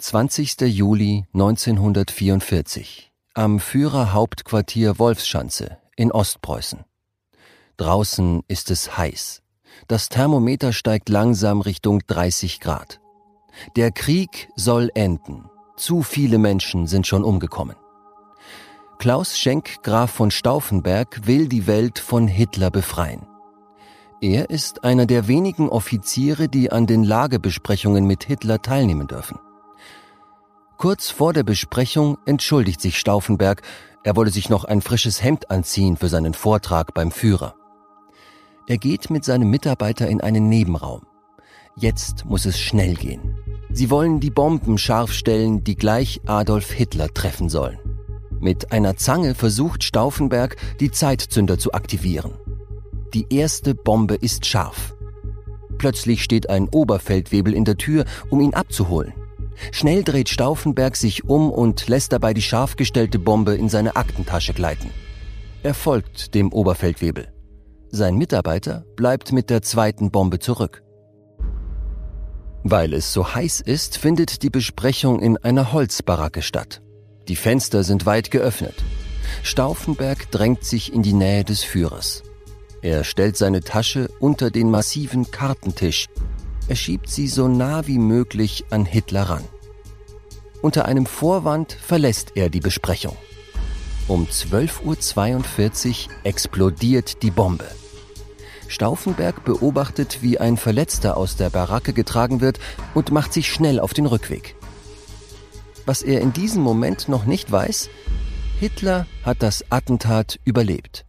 20. 0.00 0.60
Juli 0.62 1.24
1944 1.34 3.12
am 3.34 3.60
Führerhauptquartier 3.60 4.98
Wolfschanze 4.98 5.78
in 5.94 6.10
Ostpreußen. 6.10 6.80
Draußen 7.76 8.42
ist 8.48 8.72
es 8.72 8.98
heiß. 8.98 9.42
Das 9.86 10.08
Thermometer 10.08 10.72
steigt 10.72 11.08
langsam 11.08 11.60
Richtung 11.60 12.00
30 12.08 12.58
Grad. 12.58 13.00
Der 13.76 13.92
Krieg 13.92 14.48
soll 14.56 14.90
enden. 14.96 15.48
Zu 15.76 16.02
viele 16.02 16.38
Menschen 16.38 16.88
sind 16.88 17.06
schon 17.06 17.22
umgekommen. 17.22 17.76
Klaus 18.98 19.38
Schenk, 19.38 19.84
Graf 19.84 20.10
von 20.10 20.32
Stauffenberg, 20.32 21.20
will 21.28 21.46
die 21.46 21.68
Welt 21.68 22.00
von 22.00 22.26
Hitler 22.26 22.72
befreien. 22.72 23.28
Er 24.20 24.50
ist 24.50 24.82
einer 24.82 25.06
der 25.06 25.28
wenigen 25.28 25.68
Offiziere, 25.68 26.48
die 26.48 26.72
an 26.72 26.88
den 26.88 27.04
Lagebesprechungen 27.04 28.08
mit 28.08 28.24
Hitler 28.24 28.60
teilnehmen 28.60 29.06
dürfen. 29.06 29.38
Kurz 30.84 31.08
vor 31.08 31.32
der 31.32 31.44
Besprechung 31.44 32.18
entschuldigt 32.26 32.78
sich 32.78 32.98
Stauffenberg, 32.98 33.62
er 34.02 34.16
wolle 34.16 34.28
sich 34.28 34.50
noch 34.50 34.66
ein 34.66 34.82
frisches 34.82 35.22
Hemd 35.22 35.50
anziehen 35.50 35.96
für 35.96 36.10
seinen 36.10 36.34
Vortrag 36.34 36.92
beim 36.92 37.10
Führer. 37.10 37.54
Er 38.66 38.76
geht 38.76 39.08
mit 39.08 39.24
seinem 39.24 39.48
Mitarbeiter 39.48 40.06
in 40.08 40.20
einen 40.20 40.50
Nebenraum. 40.50 41.06
Jetzt 41.74 42.26
muss 42.26 42.44
es 42.44 42.60
schnell 42.60 42.96
gehen. 42.96 43.38
Sie 43.72 43.88
wollen 43.88 44.20
die 44.20 44.28
Bomben 44.28 44.76
scharf 44.76 45.10
stellen, 45.10 45.64
die 45.64 45.74
gleich 45.74 46.20
Adolf 46.26 46.70
Hitler 46.70 47.08
treffen 47.08 47.48
sollen. 47.48 47.78
Mit 48.38 48.70
einer 48.70 48.98
Zange 48.98 49.34
versucht 49.34 49.84
Stauffenberg, 49.84 50.56
die 50.80 50.90
Zeitzünder 50.90 51.58
zu 51.58 51.72
aktivieren. 51.72 52.34
Die 53.14 53.24
erste 53.34 53.74
Bombe 53.74 54.16
ist 54.16 54.44
scharf. 54.44 54.94
Plötzlich 55.78 56.22
steht 56.22 56.50
ein 56.50 56.68
Oberfeldwebel 56.68 57.54
in 57.54 57.64
der 57.64 57.78
Tür, 57.78 58.04
um 58.28 58.42
ihn 58.42 58.52
abzuholen. 58.52 59.14
Schnell 59.72 60.02
dreht 60.02 60.28
Stauffenberg 60.28 60.96
sich 60.96 61.24
um 61.24 61.50
und 61.50 61.88
lässt 61.88 62.12
dabei 62.12 62.34
die 62.34 62.42
scharf 62.42 62.76
gestellte 62.76 63.18
Bombe 63.18 63.54
in 63.54 63.68
seine 63.68 63.96
Aktentasche 63.96 64.52
gleiten. 64.52 64.90
Er 65.62 65.74
folgt 65.74 66.34
dem 66.34 66.52
Oberfeldwebel. 66.52 67.32
Sein 67.90 68.16
Mitarbeiter 68.16 68.84
bleibt 68.96 69.32
mit 69.32 69.50
der 69.50 69.62
zweiten 69.62 70.10
Bombe 70.10 70.38
zurück. 70.38 70.82
Weil 72.62 72.94
es 72.94 73.12
so 73.12 73.34
heiß 73.34 73.60
ist, 73.60 73.98
findet 73.98 74.42
die 74.42 74.50
Besprechung 74.50 75.20
in 75.20 75.36
einer 75.36 75.72
Holzbaracke 75.72 76.42
statt. 76.42 76.80
Die 77.28 77.36
Fenster 77.36 77.84
sind 77.84 78.06
weit 78.06 78.30
geöffnet. 78.30 78.74
Stauffenberg 79.42 80.30
drängt 80.30 80.64
sich 80.64 80.92
in 80.92 81.02
die 81.02 81.12
Nähe 81.12 81.44
des 81.44 81.62
Führers. 81.62 82.22
Er 82.82 83.04
stellt 83.04 83.36
seine 83.36 83.60
Tasche 83.60 84.08
unter 84.20 84.50
den 84.50 84.70
massiven 84.70 85.30
Kartentisch 85.30 86.08
er 86.66 86.76
schiebt 86.76 87.10
sie 87.10 87.28
so 87.28 87.46
nah 87.46 87.86
wie 87.86 87.98
möglich 87.98 88.64
an 88.70 88.86
Hitler 88.86 89.24
ran. 89.24 89.44
Unter 90.64 90.86
einem 90.86 91.04
Vorwand 91.04 91.74
verlässt 91.74 92.32
er 92.36 92.48
die 92.48 92.60
Besprechung. 92.60 93.14
Um 94.08 94.24
12.42 94.24 96.06
Uhr 96.08 96.14
explodiert 96.22 97.22
die 97.22 97.30
Bombe. 97.30 97.66
Stauffenberg 98.68 99.44
beobachtet, 99.44 100.20
wie 100.22 100.38
ein 100.40 100.56
Verletzter 100.56 101.18
aus 101.18 101.36
der 101.36 101.50
Baracke 101.50 101.92
getragen 101.92 102.40
wird 102.40 102.60
und 102.94 103.12
macht 103.12 103.34
sich 103.34 103.52
schnell 103.52 103.78
auf 103.78 103.92
den 103.92 104.06
Rückweg. 104.06 104.56
Was 105.84 106.00
er 106.00 106.22
in 106.22 106.32
diesem 106.32 106.62
Moment 106.62 107.10
noch 107.10 107.26
nicht 107.26 107.52
weiß, 107.52 107.90
Hitler 108.58 109.06
hat 109.22 109.42
das 109.42 109.70
Attentat 109.70 110.40
überlebt. 110.46 111.04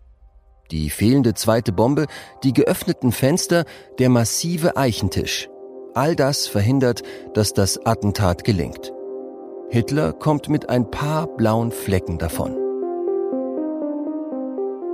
Die 0.69 0.89
fehlende 0.89 1.33
zweite 1.33 1.71
Bombe, 1.71 2.07
die 2.43 2.51
geöffneten 2.51 3.13
Fenster, 3.13 3.63
der 3.99 4.09
massive 4.09 4.75
Eichentisch. 4.75 5.47
All 5.93 6.17
das 6.17 6.45
verhindert, 6.45 7.03
dass 7.33 7.53
das 7.53 7.85
Attentat 7.85 8.43
gelingt. 8.43 8.91
Hitler 9.69 10.13
kommt 10.13 10.47
mit 10.47 10.69
ein 10.69 10.91
paar 10.91 11.25
blauen 11.25 11.71
Flecken 11.71 12.19
davon. 12.19 12.55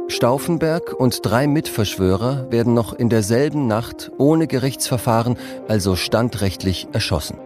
Stauffenberg 0.08 0.94
und 0.94 1.26
drei 1.26 1.46
Mitverschwörer 1.46 2.50
werden 2.52 2.74
noch 2.74 2.94
in 2.94 3.10
derselben 3.10 3.68
Nacht 3.68 4.12
ohne 4.18 4.48
Gerichtsverfahren, 4.48 5.38
also 5.68 5.96
standrechtlich, 5.96 6.88
erschossen. 6.94 7.38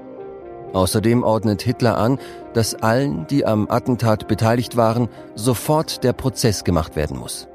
Außerdem 0.74 1.24
ordnet 1.24 1.64
Hitler 1.64 1.98
an, 1.98 2.20
dass 2.54 2.76
allen, 2.76 3.26
die 3.28 3.46
am 3.46 3.70
Attentat 3.70 4.28
beteiligt 4.28 4.78
waren, 4.78 5.10
sofort 5.34 6.04
der 6.04 6.14
Prozess 6.14 6.64
gemacht 6.64 6.96
werden 6.96 7.18
muss. 7.18 7.48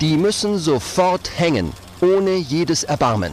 Die 0.00 0.16
müssen 0.16 0.58
sofort 0.58 1.38
hängen, 1.38 1.72
ohne 2.00 2.34
jedes 2.34 2.84
Erbarmen. 2.84 3.32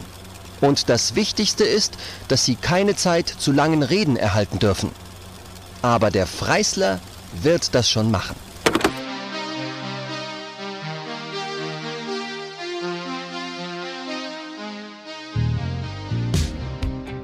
Und 0.60 0.88
das 0.90 1.14
Wichtigste 1.14 1.64
ist, 1.64 1.96
dass 2.28 2.44
sie 2.44 2.56
keine 2.56 2.96
Zeit 2.96 3.28
zu 3.28 3.52
langen 3.52 3.82
Reden 3.82 4.16
erhalten 4.16 4.58
dürfen. 4.58 4.90
Aber 5.82 6.10
der 6.10 6.26
Freisler 6.26 7.00
wird 7.42 7.74
das 7.74 7.88
schon 7.88 8.10
machen. 8.10 8.36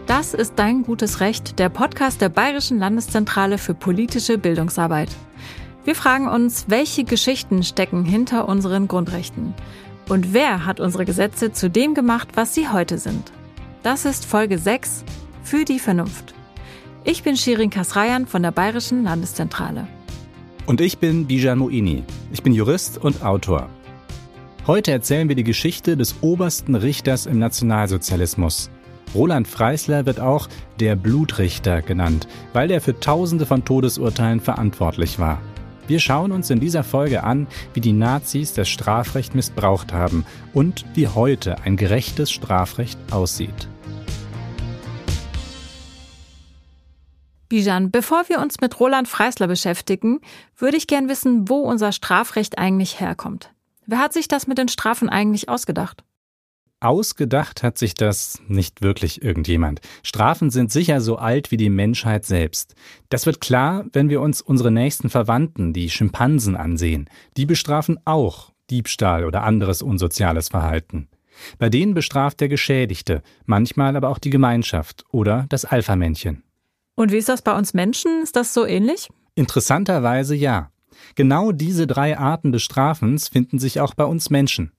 Das 0.07 0.33
ist 0.33 0.53
Dein 0.57 0.85
gutes 0.85 1.21
Recht, 1.21 1.59
der 1.59 1.69
Podcast 1.69 2.21
der 2.21 2.29
Bayerischen 2.29 2.79
Landeszentrale 2.79 3.59
für 3.59 3.75
politische 3.75 4.39
Bildungsarbeit. 4.39 5.09
Wir 5.85 5.95
fragen 5.95 6.29
uns, 6.29 6.67
welche 6.69 7.05
Geschichten 7.05 7.63
stecken 7.63 8.05
hinter 8.05 8.49
unseren 8.49 8.87
Grundrechten? 8.87 9.55
Und 10.09 10.33
wer 10.33 10.67
hat 10.67 10.81
unsere 10.81 11.05
Gesetze 11.05 11.53
zu 11.53 11.69
dem 11.69 11.95
gemacht, 11.95 12.29
was 12.35 12.55
sie 12.55 12.69
heute 12.69 12.99
sind? 12.99 13.33
Das 13.83 14.05
ist 14.05 14.25
Folge 14.25 14.59
6 14.59 15.05
für 15.43 15.65
die 15.65 15.79
Vernunft. 15.79 16.34
Ich 17.07 17.23
bin 17.23 17.37
Shirin 17.37 17.69
Kasrayan 17.69 18.27
von 18.27 18.43
der 18.43 18.51
Bayerischen 18.51 19.05
Landeszentrale. 19.05 19.87
Und 20.65 20.81
ich 20.81 20.97
bin 20.97 21.27
Bijan 21.27 21.59
Moini. 21.59 22.03
Ich 22.33 22.43
bin 22.43 22.55
Jurist 22.55 22.97
und 22.97 23.23
Autor. 23.23 23.69
Heute 24.67 24.91
erzählen 24.91 25.29
wir 25.29 25.37
die 25.37 25.45
Geschichte 25.45 25.99
des 25.99 26.15
obersten 26.23 26.75
Richters 26.75 27.27
im 27.27 27.39
Nationalsozialismus. 27.39 28.71
Roland 29.15 29.47
Freisler 29.47 30.07
wird 30.07 30.19
auch 30.19 30.49
der 30.81 30.97
Blutrichter 30.97 31.83
genannt, 31.83 32.27
weil 32.55 32.71
er 32.71 32.81
für 32.81 32.99
Tausende 32.99 33.45
von 33.45 33.67
Todesurteilen 33.67 34.41
verantwortlich 34.41 35.19
war. 35.19 35.43
Wir 35.87 36.01
schauen 36.01 36.33
uns 36.33 36.49
in 36.49 36.59
dieser 36.59 36.85
Folge 36.85 37.23
an, 37.23 37.47
wie 37.75 37.83
die 37.83 37.93
Nazis 37.93 38.55
das 38.55 38.71
Strafrecht 38.71 39.35
missbraucht 39.35 39.93
haben 39.93 40.25
und 40.55 40.87
wie 40.95 41.09
heute 41.09 41.61
ein 41.65 41.77
gerechtes 41.77 42.31
Strafrecht 42.31 42.99
aussieht. 43.11 43.69
Bijan, 47.55 47.93
bevor 47.93 48.29
wir 48.29 48.41
uns 48.41 48.61
mit 48.61 48.81
Roland 48.81 49.07
Freisler 49.07 49.47
beschäftigen, 49.47 50.19
würde 50.59 50.77
ich 50.77 50.89
gern 50.89 51.09
wissen, 51.09 51.49
wo 51.49 51.61
unser 51.61 51.93
Strafrecht 51.93 52.59
eigentlich 52.59 52.99
herkommt. 52.99 53.53
Wer 53.87 54.01
hat 54.01 54.13
sich 54.13 54.27
das 54.27 54.49
mit 54.49 54.59
den 54.59 54.67
Strafen 54.67 55.09
eigentlich 55.09 55.49
ausgedacht? 55.49 56.03
Ausgedacht 56.81 57.63
hat 57.63 57.79
sich 57.79 57.95
das 57.95 58.43
nicht 58.49 58.83
wirklich 58.83 59.23
irgendjemand. 59.23 59.81
Strafen 60.03 60.51
sind 60.51 60.73
sicher 60.73 61.01
so 61.01 61.15
alt 61.15 61.53
wie 61.53 61.57
die 61.57 61.71
Menschheit 61.71 62.25
selbst. 62.25 62.75
Das 63.09 63.25
wird 63.25 63.41
klar, 63.41 63.85
wenn 63.93 64.09
wir 64.09 64.21
uns 64.21 64.43
unsere 64.43 64.73
nächsten 64.73 65.09
Verwandten, 65.09 65.73
die 65.73 65.91
Schimpansen, 65.91 66.57
ansehen. 66.57 67.09
Die 67.37 67.47
bestrafen 67.47 68.01
auch 68.05 68.51
Diebstahl 68.69 69.25
oder 69.25 69.45
anderes 69.45 69.81
unsoziales 69.81 70.49
Verhalten. 70.49 71.07
Bei 71.61 71.69
denen 71.69 71.95
bestraft 71.95 72.41
der 72.41 72.49
Geschädigte, 72.49 73.23
manchmal 73.47 73.95
aber 73.95 74.09
auch 74.09 74.19
die 74.19 74.31
Gemeinschaft 74.31 75.05
oder 75.13 75.47
das 75.49 75.65
Alpha-Männchen. 75.65 76.44
Und 76.97 77.13
wie 77.13 77.17
ist 77.17 77.29
das 77.29 77.43
bei 77.43 77.57
uns 77.57 77.75
Menschen? 77.75 78.23
Ist 78.23 78.37
das 78.37 78.55
so 78.55 78.67
ähnlich? 78.67 79.09
Interessanterweise 79.35 80.35
ja. 80.35 80.71
Genau 81.17 81.53
diese 81.53 81.87
drei 81.87 82.19
Arten 82.19 82.53
des 82.53 82.63
Strafens 82.63 83.29
finden 83.29 83.59
sich 83.59 83.81
auch 83.81 83.95
bei 83.95 84.05
uns 84.05 84.31
Menschen. 84.31 84.73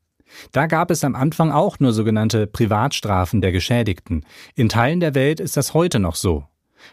Da 0.51 0.67
gab 0.67 0.91
es 0.91 1.03
am 1.03 1.15
Anfang 1.15 1.51
auch 1.51 1.79
nur 1.79 1.93
sogenannte 1.93 2.47
Privatstrafen 2.47 3.41
der 3.41 3.51
Geschädigten. 3.51 4.25
In 4.55 4.69
Teilen 4.69 4.99
der 4.99 5.15
Welt 5.15 5.39
ist 5.39 5.57
das 5.57 5.73
heute 5.73 5.99
noch 5.99 6.15
so. 6.15 6.45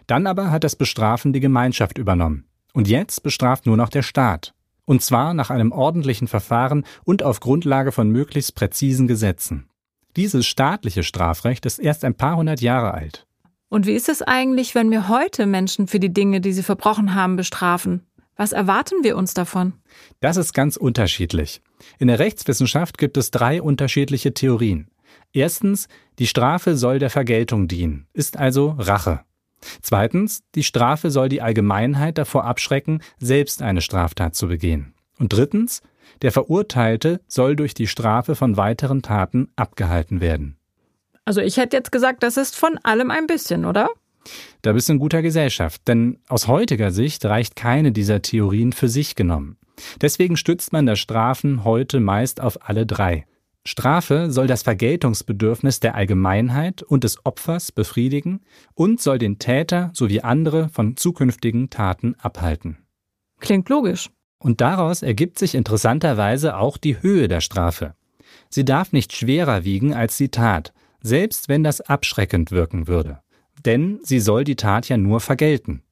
Dann 0.07 0.27
aber 0.27 0.51
hat 0.51 0.65
das 0.65 0.77
Bestrafen 0.77 1.33
die 1.33 1.41
Gemeinschaft 1.41 1.99
übernommen. 1.99 2.47
Und 2.73 2.89
jetzt 2.89 3.23
bestraft 3.23 3.67
nur 3.67 3.77
noch 3.77 3.89
der 3.89 4.03
Staat. 4.03 4.55
Und 4.85 5.03
zwar 5.03 5.35
nach 5.35 5.51
einem 5.51 5.73
ordentlichen 5.73 6.29
Verfahren 6.29 6.85
und 7.05 7.23
auf 7.23 7.41
Grundlage 7.41 7.93
von 7.93 8.11
möglichst 8.11 8.55
präzisen 8.55 9.07
Gesetzen. 9.07 9.69
Dieses 10.17 10.47
staatliche 10.47 11.05
Strafrecht 11.05 11.65
ist 11.67 11.79
erst 11.79 12.05
ein 12.05 12.15
paar 12.15 12.37
hundert 12.37 12.61
Jahre 12.61 12.93
alt. 12.93 13.27
Und 13.73 13.87
wie 13.87 13.95
ist 13.95 14.11
es 14.11 14.21
eigentlich, 14.21 14.75
wenn 14.75 14.91
wir 14.91 15.09
heute 15.09 15.47
Menschen 15.47 15.87
für 15.87 15.99
die 15.99 16.13
Dinge, 16.13 16.43
die 16.43 16.53
sie 16.53 16.63
verbrochen 16.63 17.15
haben, 17.15 17.37
bestrafen? 17.37 18.03
Was 18.37 18.53
erwarten 18.53 19.03
wir 19.03 19.17
uns 19.17 19.33
davon? 19.33 19.73
Das 20.21 20.37
ist 20.37 20.53
ganz 20.53 20.77
unterschiedlich. 20.77 21.63
In 21.99 22.09
der 22.09 22.19
Rechtswissenschaft 22.19 22.99
gibt 22.99 23.17
es 23.17 23.31
drei 23.31 23.63
unterschiedliche 23.63 24.35
Theorien. 24.35 24.91
Erstens, 25.33 25.89
die 26.19 26.27
Strafe 26.27 26.77
soll 26.77 26.99
der 26.99 27.09
Vergeltung 27.09 27.67
dienen, 27.67 28.07
ist 28.13 28.37
also 28.37 28.77
Rache. 28.79 29.21
Zweitens, 29.81 30.43
die 30.55 30.65
Strafe 30.65 31.11
soll 31.11 31.31
die 31.31 31.41
Allgemeinheit 31.41 32.19
davor 32.19 32.45
abschrecken, 32.45 33.01
selbst 33.21 33.63
eine 33.63 33.81
Straftat 33.81 34.35
zu 34.35 34.49
begehen. 34.49 34.93
Und 35.19 35.33
drittens, 35.33 35.81
der 36.21 36.31
Verurteilte 36.31 37.23
soll 37.27 37.57
durch 37.57 37.73
die 37.73 37.87
Strafe 37.87 38.35
von 38.35 38.59
weiteren 38.59 39.01
Taten 39.01 39.49
abgehalten 39.57 40.21
werden. 40.21 40.59
Also 41.25 41.41
ich 41.41 41.57
hätte 41.57 41.77
jetzt 41.77 41.93
gesagt, 41.93 42.23
das 42.23 42.37
ist 42.37 42.57
von 42.57 42.79
allem 42.83 43.11
ein 43.11 43.27
bisschen, 43.27 43.65
oder? 43.65 43.89
Da 44.63 44.73
bist 44.73 44.89
du 44.89 44.95
in 44.95 44.99
guter 44.99 45.23
Gesellschaft, 45.23 45.87
denn 45.89 46.19
aus 46.29 46.49
heutiger 46.49 46.91
Sicht 46.91 47.25
reicht 47.25 47.57
keine 47.57 47.93
dieser 47.93 48.23
Theorien 48.23 48.73
für 48.73 48.89
sich 48.89 49.15
genommen. 49.15 49.57
Deswegen 50.01 50.37
stützt 50.37 50.73
man 50.73 50.87
das 50.87 50.99
Strafen 50.99 51.65
heute 51.65 52.01
meist 52.01 52.41
auf 52.41 52.69
alle 52.69 52.87
drei. 52.87 53.27
Strafe 53.65 54.31
soll 54.31 54.49
das 54.49 54.63
Vergeltungsbedürfnis 54.63 55.79
der 55.79 55.95
Allgemeinheit 55.95 56.83
und 56.83 57.05
des 57.05 57.25
Opfers 57.25 57.71
befriedigen 57.71 58.41
und 58.75 59.01
soll 59.01 59.19
den 59.19 59.39
Täter 59.39 59.91
sowie 59.95 60.21
andere 60.21 60.69
von 60.69 60.97
zukünftigen 60.97 61.71
Taten 61.71 62.17
abhalten. 62.19 62.79
Klingt 63.39 63.69
logisch. 63.69 64.11
Und 64.39 64.61
daraus 64.61 65.03
ergibt 65.03 65.39
sich 65.39 65.55
interessanterweise 65.55 66.57
auch 66.57 66.77
die 66.77 67.01
Höhe 67.01 67.29
der 67.29 67.41
Strafe. 67.41 67.95
Sie 68.49 68.65
darf 68.65 68.93
nicht 68.93 69.13
schwerer 69.13 69.65
wiegen 69.65 69.95
als 69.95 70.17
die 70.17 70.31
Tat, 70.31 70.73
selbst 71.03 71.49
wenn 71.49 71.63
das 71.63 71.81
abschreckend 71.81 72.51
wirken 72.51 72.89
würde. 72.89 73.21
Denn 73.65 74.01
sie 74.03 74.21
soll 74.21 74.45
die 74.45 74.57
Tat 74.57 74.89
ja 74.89 74.97
nur 74.97 75.21
vergelten. 75.21 75.83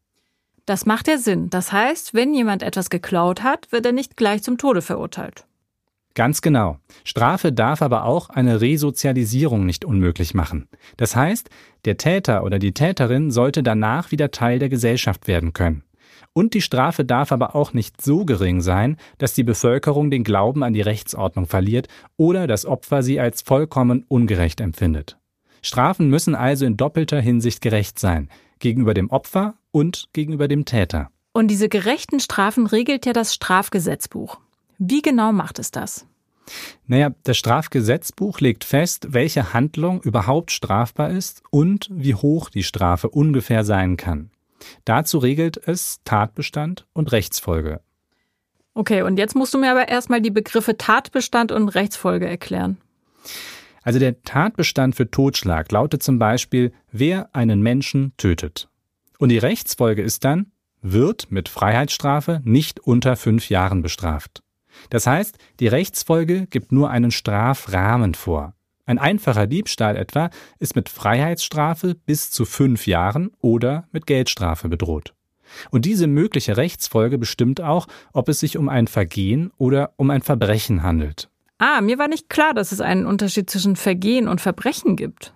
Das 0.67 0.87
macht 0.87 1.09
ja 1.09 1.19
Sinn. 1.19 1.51
Das 1.51 1.73
heißt, 1.73 2.15
wenn 2.15 2.35
jemand 2.35 2.62
etwas 2.62 2.91
geklaut 2.91 3.43
hat, 3.43 3.71
wird 3.73 3.87
er 3.87 3.93
nicht 3.93 4.17
gleich 4.17 4.43
zum 4.43 4.59
Tode 4.59 4.83
verurteilt. 4.83 5.45
Ganz 6.15 6.43
genau. 6.43 6.79
Strafe 7.05 7.53
darf 7.53 7.83
aber 7.83 8.05
auch 8.05 8.31
eine 8.31 8.61
Resozialisierung 8.61 9.65
nicht 9.65 9.85
unmöglich 9.85 10.35
machen. 10.35 10.69
Das 10.97 11.15
heißt, 11.15 11.51
der 11.85 11.97
Täter 11.97 12.45
oder 12.45 12.59
die 12.59 12.73
Täterin 12.73 13.31
sollte 13.31 13.63
danach 13.63 14.11
wieder 14.11 14.31
Teil 14.31 14.59
der 14.59 14.69
Gesellschaft 14.69 15.29
werden 15.29 15.53
können. 15.53 15.85
Und 16.32 16.55
die 16.55 16.61
Strafe 16.61 17.05
darf 17.05 17.32
aber 17.32 17.56
auch 17.56 17.73
nicht 17.73 18.00
so 18.00 18.25
gering 18.25 18.61
sein, 18.61 18.97
dass 19.19 19.35
die 19.35 19.43
Bevölkerung 19.43 20.11
den 20.11 20.25
Glauben 20.25 20.62
an 20.62 20.73
die 20.73 20.81
Rechtsordnung 20.81 21.47
verliert 21.47 21.88
oder 22.17 22.47
das 22.47 22.67
Opfer 22.67 23.03
sie 23.03 23.19
als 23.19 23.43
vollkommen 23.43 24.05
ungerecht 24.09 24.61
empfindet. 24.61 25.19
Strafen 25.62 26.09
müssen 26.09 26.35
also 26.35 26.65
in 26.65 26.77
doppelter 26.77 27.21
Hinsicht 27.21 27.61
gerecht 27.61 27.99
sein, 27.99 28.29
gegenüber 28.61 28.94
dem 28.94 29.11
Opfer 29.11 29.55
und 29.73 30.09
gegenüber 30.12 30.49
dem 30.49 30.65
Täter. 30.65 31.11
Und 31.32 31.49
diese 31.49 31.69
gerechten 31.69 32.21
Strafen 32.21 32.67
regelt 32.67 33.06
ja 33.06 33.12
das 33.12 33.35
Strafgesetzbuch. 33.35 34.38
Wie 34.79 35.03
genau 35.03 35.32
macht 35.32 35.59
es 35.59 35.71
das? 35.71 36.06
Naja, 36.87 37.11
das 37.23 37.37
Strafgesetzbuch 37.37 38.41
legt 38.41 38.65
fest, 38.65 39.09
welche 39.11 39.53
Handlung 39.53 40.00
überhaupt 40.03 40.50
strafbar 40.50 41.11
ist 41.11 41.43
und 41.50 41.88
wie 41.93 42.15
hoch 42.15 42.50
die 42.50 42.65
Strafe 42.65 43.09
ungefähr 43.09 43.65
sein 43.65 43.97
kann. 43.97 44.31
Dazu 44.85 45.19
regelt 45.19 45.57
es 45.57 46.01
Tatbestand 46.05 46.87
und 46.93 47.12
Rechtsfolge. 47.12 47.81
Okay, 48.75 49.03
und 49.03 49.19
jetzt 49.19 49.35
musst 49.35 49.53
du 49.53 49.59
mir 49.59 49.71
aber 49.71 49.89
erstmal 49.89 50.21
die 50.21 50.31
Begriffe 50.31 50.77
Tatbestand 50.77 51.53
und 51.53 51.69
Rechtsfolge 51.71 52.29
erklären. 52.29 52.79
Also 53.83 53.99
der 53.99 54.23
Tatbestand 54.23 54.95
für 54.95 55.11
Totschlag 55.11 55.73
lautet 55.73 56.03
zum 56.03 56.19
Beispiel, 56.19 56.73
wer 56.93 57.35
einen 57.35 57.62
Menschen 57.62 58.12
tötet. 58.17 58.69
Und 59.19 59.31
die 59.31 59.39
Rechtsfolge 59.39 60.03
ist 60.03 60.25
dann, 60.25 60.53
wird 60.83 61.31
mit 61.31 61.49
Freiheitsstrafe 61.49 62.41
nicht 62.45 62.81
unter 62.81 63.17
fünf 63.17 63.51
Jahren 63.51 63.83
bestraft. 63.83 64.43
Das 64.89 65.06
heißt, 65.06 65.37
die 65.59 65.67
Rechtsfolge 65.67 66.47
gibt 66.47 66.73
nur 66.73 66.91
einen 66.91 67.11
Strafrahmen 67.11 68.15
vor. 68.15 68.55
Ein 68.87 68.99
einfacher 68.99 69.47
Diebstahl 69.47 69.97
etwa 69.97 70.31
ist 70.59 70.77
mit 70.77 70.88
Freiheitsstrafe 70.88 71.94
bis 71.94 72.31
zu 72.31 72.44
fünf 72.44 72.87
Jahren 72.87 73.31
oder 73.41 73.88
mit 73.93 74.06
Geldstrafe 74.06 74.69
bedroht. 74.69 75.15
Und 75.71 75.85
diese 75.85 76.06
mögliche 76.06 76.56
Rechtsfolge 76.56 77.19
bestimmt 77.19 77.61
auch, 77.61 77.87
ob 78.12 78.29
es 78.29 78.41
sich 78.41 78.56
um 78.56 78.69
ein 78.69 78.87
Vergehen 78.87 79.53
oder 79.59 79.93
um 79.97 80.11
ein 80.11 80.23
Verbrechen 80.23 80.82
handelt. 80.82 81.29
Ah, 81.59 81.81
mir 81.81 81.99
war 81.99 82.09
nicht 82.09 82.31
klar, 82.31 82.55
dass 82.55 82.73
es 82.73 82.81
einen 82.81 83.06
Unterschied 83.06 83.50
zwischen 83.50 83.77
Vergehen 83.77 84.29
und 84.29 84.41
Verbrechen 84.41 84.97
gibt. 84.97 85.35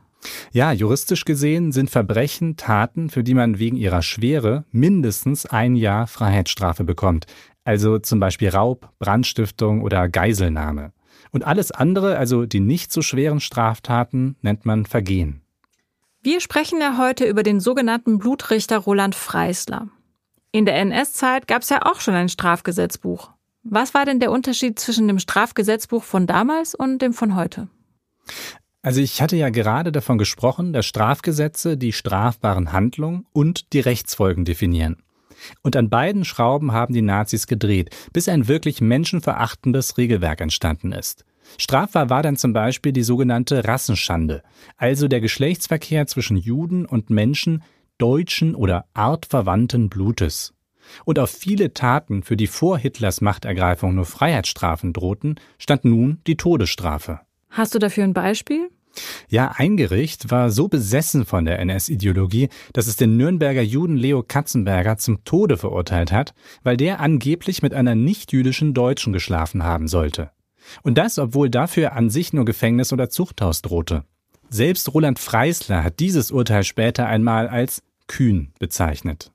Ja, 0.53 0.73
juristisch 0.73 1.25
gesehen 1.27 1.73
sind 1.73 1.91
Verbrechen 1.91 2.57
Taten, 2.57 3.11
für 3.11 3.23
die 3.23 3.35
man 3.35 3.59
wegen 3.59 3.77
ihrer 3.77 4.03
Schwere 4.03 4.65
mindestens 4.71 5.45
ein 5.45 5.77
Jahr 5.77 6.07
Freiheitsstrafe 6.07 6.85
bekommt. 6.85 7.27
Also 7.65 7.99
zum 7.99 8.21
Beispiel 8.21 8.49
Raub, 8.49 8.91
Brandstiftung 8.99 9.83
oder 9.83 10.09
Geiselnahme. 10.09 10.93
Und 11.35 11.45
alles 11.45 11.73
andere, 11.73 12.17
also 12.17 12.47
die 12.47 12.61
nicht 12.61 12.93
so 12.93 13.03
schweren 13.03 13.41
Straftaten, 13.41 14.37
nennt 14.41 14.65
man 14.67 14.87
Vergehen. 14.87 15.41
Wir 16.23 16.41
sprechen 16.41 16.81
ja 16.81 16.97
heute 16.97 17.25
über 17.25 17.43
den 17.43 17.59
sogenannten 17.59 18.19
Blutrichter 18.19 18.79
Roland 18.79 19.17
Freisler. 19.17 19.89
In 20.53 20.65
der 20.65 20.77
NS-Zeit 20.77 21.49
gab 21.49 21.63
es 21.63 21.71
ja 21.71 21.83
auch 21.83 22.01
schon 22.01 22.15
ein 22.15 22.29
Strafgesetzbuch. 22.29 23.33
Was 23.65 23.95
war 23.95 24.05
denn 24.05 24.21
der 24.21 24.31
Unterschied 24.31 24.79
zwischen 24.79 25.09
dem 25.09 25.19
Strafgesetzbuch 25.19 26.05
von 26.05 26.29
damals 26.29 26.77
und 26.77 27.03
dem 27.03 27.13
von 27.13 27.35
heute? 27.35 27.67
Also 28.83 29.01
ich 29.01 29.21
hatte 29.21 29.35
ja 29.35 29.49
gerade 29.49 29.91
davon 29.91 30.19
gesprochen, 30.19 30.73
dass 30.73 30.87
Strafgesetze 30.87 31.77
die 31.77 31.93
strafbaren 31.93 32.71
Handlungen 32.71 33.27
und 33.33 33.73
die 33.73 33.81
Rechtsfolgen 33.81 34.45
definieren. 34.45 35.03
Und 35.63 35.77
an 35.77 35.91
beiden 35.91 36.25
Schrauben 36.25 36.73
haben 36.73 36.95
die 36.95 37.03
Nazis 37.03 37.47
gedreht, 37.47 37.91
bis 38.13 38.29
ein 38.29 38.49
wirklich 38.49 38.81
menschenverachtendes 38.81 39.99
Regelwerk 39.99 40.41
entstanden 40.41 40.93
ist. 40.93 41.25
Strafbar 41.59 42.11
war 42.11 42.23
dann 42.23 42.37
zum 42.37 42.53
Beispiel 42.53 42.93
die 42.93 43.03
sogenannte 43.03 43.65
Rassenschande, 43.65 44.43
also 44.77 45.09
der 45.09 45.21
Geschlechtsverkehr 45.21 46.07
zwischen 46.07 46.37
Juden 46.37 46.87
und 46.87 47.11
Menschen 47.11 47.63
deutschen 47.99 48.55
oder 48.55 48.87
artverwandten 48.95 49.89
Blutes. 49.89 50.55
Und 51.05 51.19
auf 51.19 51.31
viele 51.31 51.73
Taten, 51.73 52.23
für 52.23 52.37
die 52.37 52.47
vor 52.47 52.79
Hitlers 52.79 53.21
Machtergreifung 53.21 53.95
nur 53.95 54.05
Freiheitsstrafen 54.05 54.93
drohten, 54.93 55.41
stand 55.59 55.85
nun 55.85 56.21
die 56.27 56.37
Todesstrafe. 56.37 57.21
Hast 57.51 57.75
du 57.75 57.79
dafür 57.79 58.05
ein 58.05 58.15
Beispiel? 58.15 58.69
Ja, 59.29 59.53
ein 59.57 59.77
Gericht 59.77 60.31
war 60.31 60.51
so 60.51 60.69
besessen 60.69 61.25
von 61.25 61.45
der 61.45 61.59
NS-Ideologie, 61.59 62.49
dass 62.73 62.87
es 62.87 62.97
den 62.97 63.17
Nürnberger 63.17 63.63
Juden 63.63 63.97
Leo 63.97 64.23
Katzenberger 64.23 64.97
zum 64.97 65.25
Tode 65.25 65.57
verurteilt 65.57 66.13
hat, 66.13 66.35
weil 66.63 66.77
der 66.77 67.01
angeblich 67.01 67.63
mit 67.63 67.75
einer 67.75 67.95
nichtjüdischen 67.95 68.75
Deutschen 68.75 69.13
geschlafen 69.13 69.63
haben 69.63 69.89
sollte. 69.89 70.31
Und 70.83 70.99
das, 70.99 71.19
obwohl 71.19 71.51
dafür 71.51 71.93
an 71.93 72.11
sich 72.11 72.33
nur 72.33 72.45
Gefängnis 72.45 72.93
oder 72.93 73.11
Zuchthaus 73.11 73.63
drohte. 73.63 74.05
Selbst 74.49 74.93
Roland 74.95 75.19
Freisler 75.19 75.83
hat 75.83 76.01
dieses 76.01 76.31
Urteil 76.31 76.65
später 76.65 77.07
einmal 77.07 77.49
als 77.49 77.83
kühn 78.07 78.53
bezeichnet. 78.59 79.33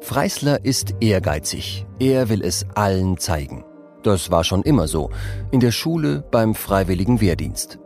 Freisler 0.00 0.64
ist 0.64 0.94
ehrgeizig. 1.00 1.84
Er 1.98 2.28
will 2.28 2.42
es 2.42 2.64
allen 2.74 3.18
zeigen. 3.18 3.64
Das 4.02 4.30
war 4.30 4.44
schon 4.44 4.62
immer 4.62 4.88
so, 4.88 5.10
in 5.50 5.60
der 5.60 5.72
Schule, 5.72 6.24
beim 6.30 6.54
freiwilligen 6.54 7.20
Wehrdienst. 7.20 7.78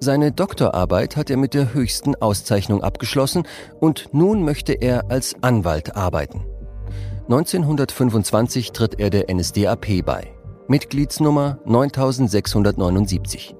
Seine 0.00 0.32
Doktorarbeit 0.32 1.16
hat 1.16 1.30
er 1.30 1.36
mit 1.36 1.54
der 1.54 1.74
höchsten 1.74 2.16
Auszeichnung 2.16 2.82
abgeschlossen 2.82 3.44
und 3.78 4.08
nun 4.12 4.44
möchte 4.44 4.72
er 4.72 5.10
als 5.10 5.36
Anwalt 5.42 5.96
arbeiten. 5.96 6.44
1925 7.28 8.72
tritt 8.72 8.98
er 8.98 9.10
der 9.10 9.32
NSDAP 9.32 10.04
bei. 10.04 10.32
Mitgliedsnummer 10.66 11.58
9679. 11.64 13.54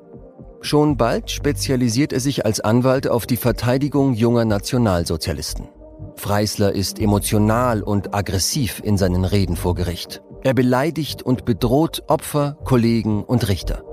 Schon 0.61 0.97
bald 0.97 1.31
spezialisiert 1.31 2.13
er 2.13 2.21
sich 2.21 2.45
als 2.45 2.61
Anwalt 2.61 3.09
auf 3.09 3.27
die 3.27 3.37
Verteidigung 3.37 4.15
junger 4.15 4.45
Nationalsozialisten. 4.45 5.69
Freisler 6.17 6.73
ist 6.73 6.99
emotional 6.99 7.83
und 7.83 8.15
aggressiv 8.15 8.81
in 8.85 8.97
seinen 8.97 9.25
Reden 9.25 9.57
vor 9.57 9.75
Gericht. 9.75 10.23
Er 10.45 10.55
beleidigt 10.55 11.23
und 11.23 11.45
bedroht 11.45 12.03
Opfer, 12.09 12.57
Kollegen 12.65 13.23
und 13.23 13.49
Richter. 13.49 13.85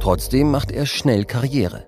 Trotzdem 0.00 0.50
macht 0.50 0.70
er 0.70 0.86
schnell 0.86 1.26
Karriere. 1.26 1.84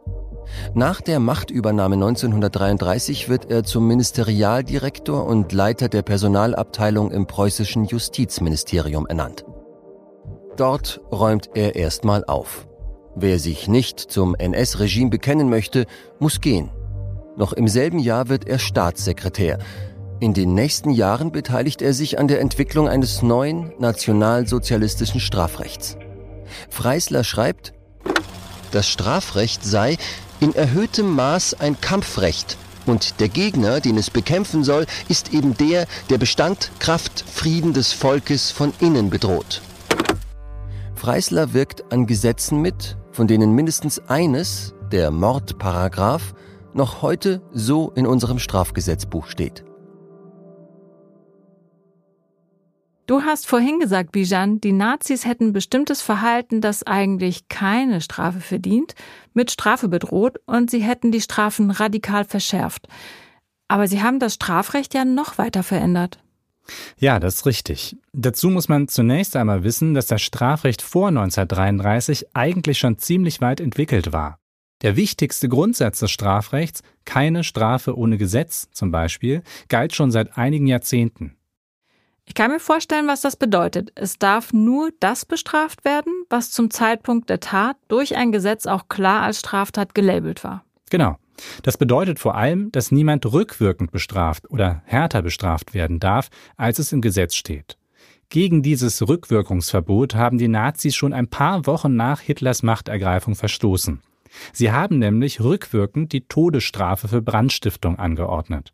Nach 0.75 1.01
der 1.01 1.19
Machtübernahme 1.19 1.95
1933 1.95 3.31
wird 3.31 3.51
er 3.51 3.65
zum 3.65 3.89
Ministerialdirektor 3.89 5.25
und 5.25 5.53
Leiter 5.53 5.89
der 5.89 6.03
Personalabteilung 6.03 7.11
im 7.11 7.27
preußischen 7.27 7.87
Justizministerium 7.87 9.07
ernannt. 9.07 9.47
Dort 10.59 11.01
räumt 11.11 11.49
er 11.55 11.75
erstmal 11.75 12.27
auf. 12.27 12.67
Wer 13.15 13.39
sich 13.39 13.67
nicht 13.67 13.99
zum 13.99 14.35
NS-Regime 14.35 15.09
bekennen 15.09 15.49
möchte, 15.49 15.87
muss 16.19 16.43
gehen. 16.43 16.71
Noch 17.37 17.55
im 17.55 17.67
selben 17.67 17.99
Jahr 17.99 18.29
wird 18.29 18.47
er 18.47 18.59
Staatssekretär, 18.59 19.59
in 20.23 20.35
den 20.35 20.55
nächsten 20.55 20.91
Jahren 20.91 21.33
beteiligt 21.33 21.83
er 21.83 21.93
sich 21.93 22.21
an 22.21 22.29
der 22.29 22.41
Entwicklung 22.41 22.89
eines 22.89 23.23
neuen 23.23 23.73
nationalsozialistischen 23.81 25.19
Strafrechts. 25.19 25.97
Freisler 26.71 27.25
schreibt, 27.25 27.73
das 28.71 28.89
Strafrecht 28.89 29.65
sei 29.65 29.97
in 30.39 30.55
erhöhtem 30.55 31.13
Maß 31.17 31.55
ein 31.55 31.81
Kampfrecht 31.81 32.57
und 32.87 33.19
der 33.19 33.29
Gegner, 33.31 33.81
den 33.81 33.97
es 33.97 34.11
bekämpfen 34.11 34.63
soll, 34.63 34.87
ist 35.09 35.35
eben 35.35 35.57
der, 35.57 35.87
der 36.09 36.19
Bestand, 36.19 36.71
Kraft, 36.79 37.25
Frieden 37.27 37.73
des 37.73 37.93
Volkes 37.93 38.53
von 38.53 38.73
innen 38.79 39.11
bedroht. 39.11 39.61
Freisler 40.95 41.53
wirkt 41.53 41.91
an 41.91 42.07
Gesetzen 42.07 42.63
mit, 42.63 42.97
von 43.11 43.27
denen 43.27 43.57
mindestens 43.57 44.01
eines, 44.07 44.73
der 44.93 45.11
Mordparagraph, 45.11 46.35
noch 46.75 47.03
heute 47.03 47.43
so 47.53 47.91
in 47.97 48.07
unserem 48.07 48.39
Strafgesetzbuch 48.39 49.27
steht. 49.27 49.65
Du 53.13 53.25
hast 53.25 53.47
vorhin 53.47 53.79
gesagt, 53.79 54.13
Bijan, 54.13 54.59
die 54.63 54.73
Nazis 54.73 55.27
hätten 55.27 55.53
bestimmtes 55.53 56.01
Verhalten, 56.01 56.63
das 56.63 56.83
eigentlich 56.83 57.47
keine 57.49 58.01
Strafe 58.01 58.41
verdient, 58.41 58.95
mit 59.35 59.51
Strafe 59.51 59.89
bedroht 59.89 60.41
und 60.47 60.71
sie 60.71 60.79
hätten 60.79 61.13
die 61.13 61.21
Strafen 61.21 61.71
radikal 61.71 62.25
verschärft. 62.25 62.89
Aber 63.69 63.87
sie 63.87 64.03
haben 64.03 64.19
das 64.19 64.33
Strafrecht 64.33 64.95
ja 64.95 65.05
noch 65.05 65.37
weiter 65.37 65.63
verändert. 65.63 66.21
Ja, 66.97 67.21
das 67.21 67.35
ist 67.35 67.45
richtig. 67.45 67.99
Dazu 68.15 68.49
muss 68.49 68.71
man 68.71 68.89
zunächst 68.89 69.37
einmal 69.37 69.63
wissen, 69.63 69.93
dass 69.93 70.07
das 70.07 70.23
Strafrecht 70.23 70.81
vor 70.81 71.09
1933 71.09 72.35
eigentlich 72.35 72.79
schon 72.79 72.97
ziemlich 72.97 73.43
weit 73.43 73.61
entwickelt 73.61 74.15
war. 74.15 74.39
Der 74.81 74.97
wichtigste 74.97 75.51
Grundsatz 75.51 75.99
des 75.99 76.11
Strafrechts, 76.11 76.83
keine 77.05 77.45
Strafe 77.45 77.95
ohne 77.95 78.17
Gesetz 78.17 78.71
zum 78.73 78.91
Beispiel, 78.91 79.43
galt 79.69 79.95
schon 79.95 80.11
seit 80.11 80.39
einigen 80.39 80.67
Jahrzehnten. 80.67 81.37
Ich 82.25 82.35
kann 82.35 82.51
mir 82.51 82.61
vorstellen, 82.61 83.09
was 83.09 83.21
das 83.21 83.37
bedeutet. 83.37 83.93
Es 83.95 84.19
darf 84.19 84.53
nur 84.53 84.91
das 85.01 85.25
bestraft 85.25 85.85
werden, 85.85 86.13
was 86.31 86.51
zum 86.51 86.71
Zeitpunkt 86.71 87.29
der 87.29 87.41
Tat 87.41 87.77
durch 87.89 88.17
ein 88.17 88.33
Gesetz 88.33 88.67
auch 88.67 88.89
klar 88.89 89.23
als 89.23 89.41
Straftat 89.41 89.95
gelabelt 89.95 90.45
war. 90.45 90.65
Genau. 90.91 91.17
Das 91.63 91.77
bedeutet 91.77 92.19
vor 92.19 92.37
allem, 92.37 92.71
dass 92.73 92.93
niemand 92.93 93.27
rückwirkend 93.33 93.91
bestraft 93.91 94.51
oder 94.51 94.83
härter 94.85 95.23
bestraft 95.23 95.75
werden 95.75 95.99
darf, 95.99 96.29
als 96.57 96.79
es 96.79 96.93
im 96.93 97.01
Gesetz 97.01 97.35
steht. 97.35 97.77
Gegen 98.29 98.63
dieses 98.63 99.07
Rückwirkungsverbot 99.07 100.15
haben 100.15 100.39
die 100.39 100.49
Nazis 100.49 100.95
schon 100.95 101.13
ein 101.13 101.29
paar 101.29 101.67
Wochen 101.67 101.97
nach 101.97 102.21
Hitlers 102.21 102.63
Machtergreifung 102.63 103.35
verstoßen. 103.35 104.01
Sie 104.53 104.73
haben 104.73 104.99
nämlich 104.99 105.41
rückwirkend 105.41 106.13
die 106.13 106.27
Todesstrafe 106.27 107.09
für 107.09 107.21
Brandstiftung 107.21 107.99
angeordnet. 107.99 108.73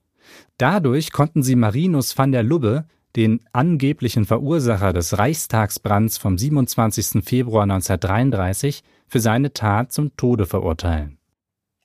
Dadurch 0.59 1.11
konnten 1.11 1.43
sie 1.43 1.57
Marinus 1.57 2.17
van 2.17 2.33
der 2.33 2.43
Lubbe, 2.43 2.87
den 3.17 3.41
angeblichen 3.53 4.25
Verursacher 4.25 4.93
des 4.93 5.19
Reichstagsbrands 5.19 6.19
vom 6.19 6.39
27. 6.39 7.25
Februar 7.25 7.65
1933, 7.65 8.83
für 9.07 9.21
seine 9.21 9.53
Tat 9.53 9.93
zum 9.93 10.17
Tode 10.17 10.47
verurteilen. 10.47 11.19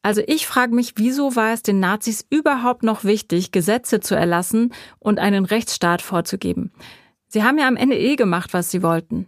Also 0.01 0.21
ich 0.27 0.45
frage 0.45 0.75
mich, 0.75 0.95
wieso 0.97 1.37
war 1.37 1.53
es 1.53 1.63
den 1.63 1.79
Nazis 1.79 2.25
überhaupt 2.29 2.83
noch 2.83 3.05
wichtig, 3.05 3.51
Gesetze 3.51 4.01
zu 4.01 4.15
erlassen 4.15 4.73
und 4.99 5.17
einen 5.17 5.45
Rechtsstaat 5.45 6.01
vorzugeben? 6.01 6.73
Sie 7.29 7.43
haben 7.43 7.57
ja 7.57 7.67
am 7.67 7.77
Ende 7.77 7.97
eh 7.97 8.17
gemacht, 8.17 8.53
was 8.53 8.69
sie 8.69 8.83
wollten. 8.83 9.27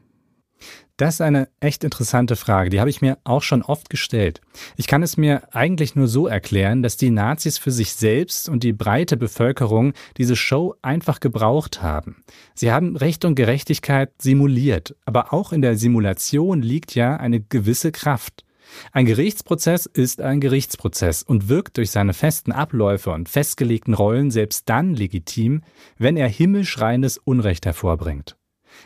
Das 0.97 1.15
ist 1.15 1.21
eine 1.21 1.49
echt 1.59 1.83
interessante 1.83 2.37
Frage, 2.37 2.69
die 2.69 2.79
habe 2.79 2.89
ich 2.89 3.01
mir 3.01 3.17
auch 3.25 3.41
schon 3.41 3.63
oft 3.63 3.89
gestellt. 3.89 4.39
Ich 4.77 4.87
kann 4.87 5.03
es 5.03 5.17
mir 5.17 5.53
eigentlich 5.53 5.93
nur 5.95 6.07
so 6.07 6.25
erklären, 6.25 6.83
dass 6.83 6.95
die 6.95 7.09
Nazis 7.09 7.57
für 7.57 7.71
sich 7.71 7.93
selbst 7.93 8.47
und 8.47 8.63
die 8.63 8.71
breite 8.71 9.17
Bevölkerung 9.17 9.91
diese 10.17 10.37
Show 10.37 10.75
einfach 10.81 11.19
gebraucht 11.19 11.81
haben. 11.81 12.23
Sie 12.53 12.71
haben 12.71 12.95
Recht 12.95 13.25
und 13.25 13.35
Gerechtigkeit 13.35 14.13
simuliert, 14.21 14.95
aber 15.03 15.33
auch 15.33 15.51
in 15.51 15.61
der 15.61 15.75
Simulation 15.75 16.61
liegt 16.61 16.95
ja 16.95 17.17
eine 17.17 17.41
gewisse 17.41 17.91
Kraft. 17.91 18.45
Ein 18.93 19.05
Gerichtsprozess 19.05 19.87
ist 19.87 20.21
ein 20.21 20.39
Gerichtsprozess 20.39 21.23
und 21.23 21.49
wirkt 21.49 21.75
durch 21.75 21.91
seine 21.91 22.13
festen 22.13 22.53
Abläufe 22.53 23.11
und 23.11 23.27
festgelegten 23.27 23.93
Rollen 23.93 24.31
selbst 24.31 24.69
dann 24.69 24.95
legitim, 24.95 25.61
wenn 25.97 26.15
er 26.15 26.29
himmelschreiendes 26.29 27.17
Unrecht 27.17 27.65
hervorbringt. 27.65 28.37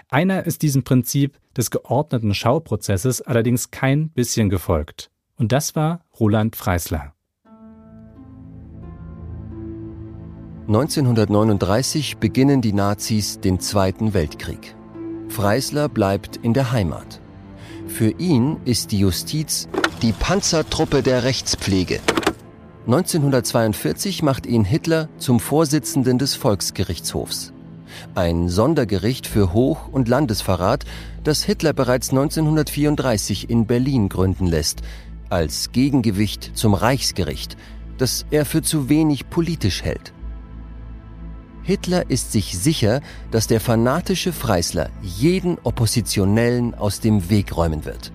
Einer 0.10 0.46
ist 0.46 0.62
diesem 0.62 0.84
Prinzip 0.84 1.38
des 1.56 1.72
geordneten 1.72 2.34
Schauprozesses 2.34 3.22
allerdings 3.22 3.72
kein 3.72 4.10
bisschen 4.10 4.50
gefolgt. 4.50 5.12
Und 5.36 5.52
das 5.52 5.76
war 5.76 6.06
Roland 6.20 6.56
Freisler. 6.56 7.14
1939 10.68 12.18
beginnen 12.18 12.62
die 12.62 12.74
Nazis 12.74 13.40
den 13.40 13.60
Zweiten 13.60 14.14
Weltkrieg. 14.14 14.76
Freisler 15.28 15.90
bleibt 15.90 16.38
in 16.38 16.54
der 16.54 16.72
Heimat. 16.72 17.20
Für 17.88 18.12
ihn 18.12 18.58
ist 18.66 18.92
die 18.92 19.00
Justiz 19.00 19.68
die 20.02 20.12
Panzertruppe 20.12 21.02
der 21.02 21.24
Rechtspflege. 21.24 22.00
1942 22.86 24.24
macht 24.24 24.46
ihn 24.46 24.64
Hitler 24.64 25.10
zum 25.18 25.40
Vorsitzenden 25.40 26.18
des 26.20 26.36
Volksgerichtshofs. 26.36 27.52
Ein 28.16 28.50
Sondergericht 28.50 29.28
für 29.28 29.54
Hoch- 29.54 29.88
und 29.92 30.08
Landesverrat, 30.08 30.86
das 31.24 31.44
Hitler 31.44 31.74
bereits 31.74 32.10
1934 32.10 33.50
in 33.50 33.66
Berlin 33.66 34.10
gründen 34.10 34.48
lässt, 34.48 34.82
als 35.30 35.72
Gegengewicht 35.72 36.52
zum 36.56 36.74
Reichsgericht, 36.74 37.58
das 37.98 38.26
er 38.32 38.46
für 38.46 38.62
zu 38.62 38.90
wenig 38.90 39.30
politisch 39.30 39.84
hält. 39.84 40.14
Hitler 41.64 42.10
ist 42.10 42.32
sich 42.32 42.58
sicher, 42.58 43.02
dass 43.30 43.48
der 43.48 43.60
fanatische 43.60 44.34
Freisler 44.34 44.90
jeden 45.02 45.58
Oppositionellen 45.64 46.74
aus 46.74 47.00
dem 47.00 47.30
Weg 47.30 47.56
räumen 47.56 47.86
wird. 47.86 48.12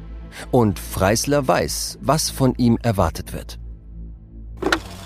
Und 0.50 0.80
Freisler 0.80 1.46
weiß, 1.46 1.98
was 2.00 2.30
von 2.30 2.54
ihm 2.56 2.78
erwartet 2.82 3.32
wird. 3.32 3.60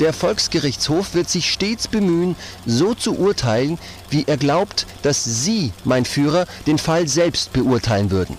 Der 0.00 0.12
Volksgerichtshof 0.12 1.14
wird 1.14 1.28
sich 1.28 1.50
stets 1.50 1.88
bemühen, 1.88 2.37
so 2.67 2.95
zu 2.95 3.19
urteilen, 3.19 3.78
wie 4.11 4.25
er 4.26 4.37
glaubt, 4.37 4.87
dass 5.02 5.25
Sie, 5.25 5.73
mein 5.85 6.05
Führer, 6.05 6.47
den 6.67 6.78
Fall 6.78 7.09
selbst 7.09 7.52
beurteilen 7.52 8.11
würden. 8.11 8.37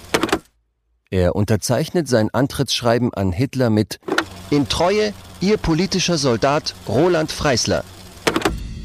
Er 1.09 1.35
unterzeichnet 1.35 2.07
sein 2.07 2.29
Antrittsschreiben 2.31 3.13
an 3.13 3.31
Hitler 3.31 3.69
mit 3.69 3.99
In 4.49 4.69
Treue, 4.69 5.13
Ihr 5.41 5.57
politischer 5.57 6.17
Soldat 6.17 6.75
Roland 6.87 7.31
Freisler, 7.31 7.83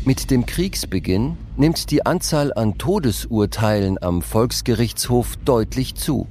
mit 0.06 0.30
dem 0.30 0.44
Kriegsbeginn 0.44 1.38
nimmt 1.56 1.90
die 1.90 2.04
Anzahl 2.04 2.52
an 2.52 2.76
Todesurteilen 2.76 3.96
am 4.02 4.20
Volksgerichtshof 4.20 5.36
deutlich 5.46 5.94
zu. 5.94 6.26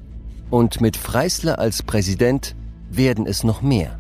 Und 0.52 0.80
mit 0.80 0.96
Freisler 0.96 1.58
als 1.58 1.82
Präsident 1.82 2.56
werden 2.92 3.26
es 3.26 3.44
noch 3.44 3.64
mehr. 3.64 4.00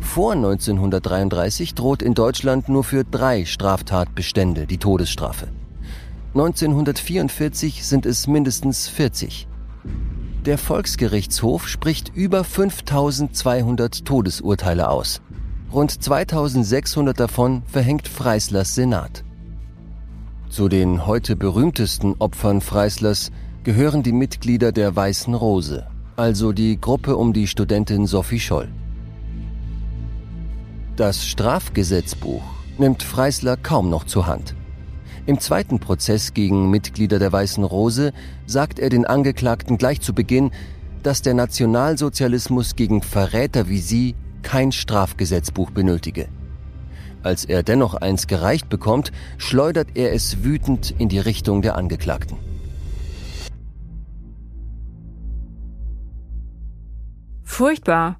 Vor 0.00 0.32
1933 0.32 1.74
droht 1.74 2.02
in 2.02 2.14
Deutschland 2.14 2.68
nur 2.68 2.84
für 2.84 3.04
drei 3.04 3.44
Straftatbestände 3.44 4.66
die 4.66 4.78
Todesstrafe. 4.78 5.48
1944 6.34 7.84
sind 7.84 8.06
es 8.06 8.26
mindestens 8.26 8.88
40. 8.88 9.48
Der 10.44 10.58
Volksgerichtshof 10.58 11.68
spricht 11.68 12.14
über 12.14 12.44
5200 12.44 14.04
Todesurteile 14.04 14.88
aus. 14.90 15.20
Rund 15.72 16.02
2600 16.02 17.18
davon 17.18 17.62
verhängt 17.66 18.08
Freislers 18.08 18.74
Senat. 18.74 19.24
Zu 20.48 20.68
den 20.68 21.06
heute 21.06 21.36
berühmtesten 21.36 22.14
Opfern 22.18 22.60
Freislers 22.60 23.30
gehören 23.64 24.02
die 24.02 24.12
Mitglieder 24.12 24.72
der 24.72 24.96
Weißen 24.96 25.34
Rose, 25.34 25.86
also 26.16 26.52
die 26.52 26.80
Gruppe 26.80 27.16
um 27.16 27.32
die 27.34 27.46
Studentin 27.46 28.06
Sophie 28.06 28.40
Scholl. 28.40 28.68
Das 30.98 31.24
Strafgesetzbuch 31.24 32.42
nimmt 32.76 33.04
Freisler 33.04 33.56
kaum 33.56 33.88
noch 33.88 34.02
zur 34.02 34.26
Hand. 34.26 34.56
Im 35.26 35.38
zweiten 35.38 35.78
Prozess 35.78 36.34
gegen 36.34 36.70
Mitglieder 36.70 37.20
der 37.20 37.30
Weißen 37.30 37.62
Rose 37.62 38.12
sagt 38.46 38.80
er 38.80 38.88
den 38.88 39.06
Angeklagten 39.06 39.78
gleich 39.78 40.00
zu 40.00 40.12
Beginn, 40.12 40.50
dass 41.04 41.22
der 41.22 41.34
Nationalsozialismus 41.34 42.74
gegen 42.74 43.00
Verräter 43.00 43.68
wie 43.68 43.78
sie 43.78 44.16
kein 44.42 44.72
Strafgesetzbuch 44.72 45.70
benötige. 45.70 46.26
Als 47.22 47.44
er 47.44 47.62
dennoch 47.62 47.94
eins 47.94 48.26
gereicht 48.26 48.68
bekommt, 48.68 49.12
schleudert 49.36 49.90
er 49.94 50.12
es 50.12 50.42
wütend 50.42 50.96
in 50.98 51.08
die 51.08 51.20
Richtung 51.20 51.62
der 51.62 51.76
Angeklagten. 51.76 52.38
Furchtbar. 57.44 58.18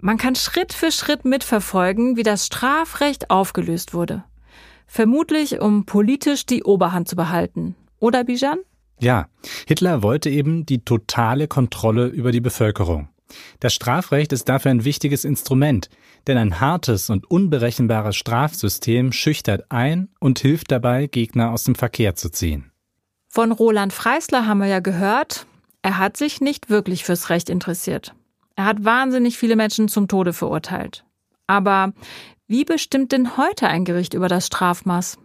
Man 0.00 0.16
kann 0.16 0.34
Schritt 0.34 0.72
für 0.72 0.90
Schritt 0.90 1.24
mitverfolgen, 1.24 2.16
wie 2.16 2.22
das 2.22 2.46
Strafrecht 2.46 3.30
aufgelöst 3.30 3.92
wurde. 3.92 4.24
Vermutlich, 4.86 5.60
um 5.60 5.84
politisch 5.84 6.46
die 6.46 6.64
Oberhand 6.64 7.06
zu 7.06 7.16
behalten. 7.16 7.76
Oder, 7.98 8.24
Bijan? 8.24 8.58
Ja, 8.98 9.28
Hitler 9.66 10.02
wollte 10.02 10.30
eben 10.30 10.66
die 10.66 10.84
totale 10.84 11.48
Kontrolle 11.48 12.06
über 12.06 12.32
die 12.32 12.40
Bevölkerung. 12.40 13.08
Das 13.60 13.74
Strafrecht 13.74 14.32
ist 14.32 14.48
dafür 14.48 14.72
ein 14.72 14.84
wichtiges 14.84 15.24
Instrument, 15.24 15.88
denn 16.26 16.36
ein 16.36 16.60
hartes 16.60 17.10
und 17.10 17.30
unberechenbares 17.30 18.16
Strafsystem 18.16 19.12
schüchtert 19.12 19.70
ein 19.70 20.08
und 20.18 20.40
hilft 20.40 20.70
dabei, 20.70 21.06
Gegner 21.06 21.52
aus 21.52 21.64
dem 21.64 21.74
Verkehr 21.74 22.14
zu 22.14 22.30
ziehen. 22.30 22.72
Von 23.28 23.52
Roland 23.52 23.92
Freisler 23.92 24.46
haben 24.46 24.58
wir 24.58 24.66
ja 24.66 24.80
gehört, 24.80 25.46
er 25.82 25.98
hat 25.98 26.16
sich 26.16 26.40
nicht 26.40 26.68
wirklich 26.68 27.04
fürs 27.04 27.30
Recht 27.30 27.48
interessiert. 27.48 28.14
Er 28.60 28.66
hat 28.66 28.84
wahnsinnig 28.84 29.38
viele 29.38 29.56
Menschen 29.56 29.88
zum 29.88 30.06
Tode 30.06 30.34
verurteilt. 30.34 31.02
Aber 31.46 31.94
wie 32.46 32.66
bestimmt 32.66 33.10
denn 33.10 33.38
heute 33.38 33.68
ein 33.68 33.86
Gericht 33.86 34.12
über 34.12 34.28
das 34.28 34.48
Strafmaß? 34.48 35.16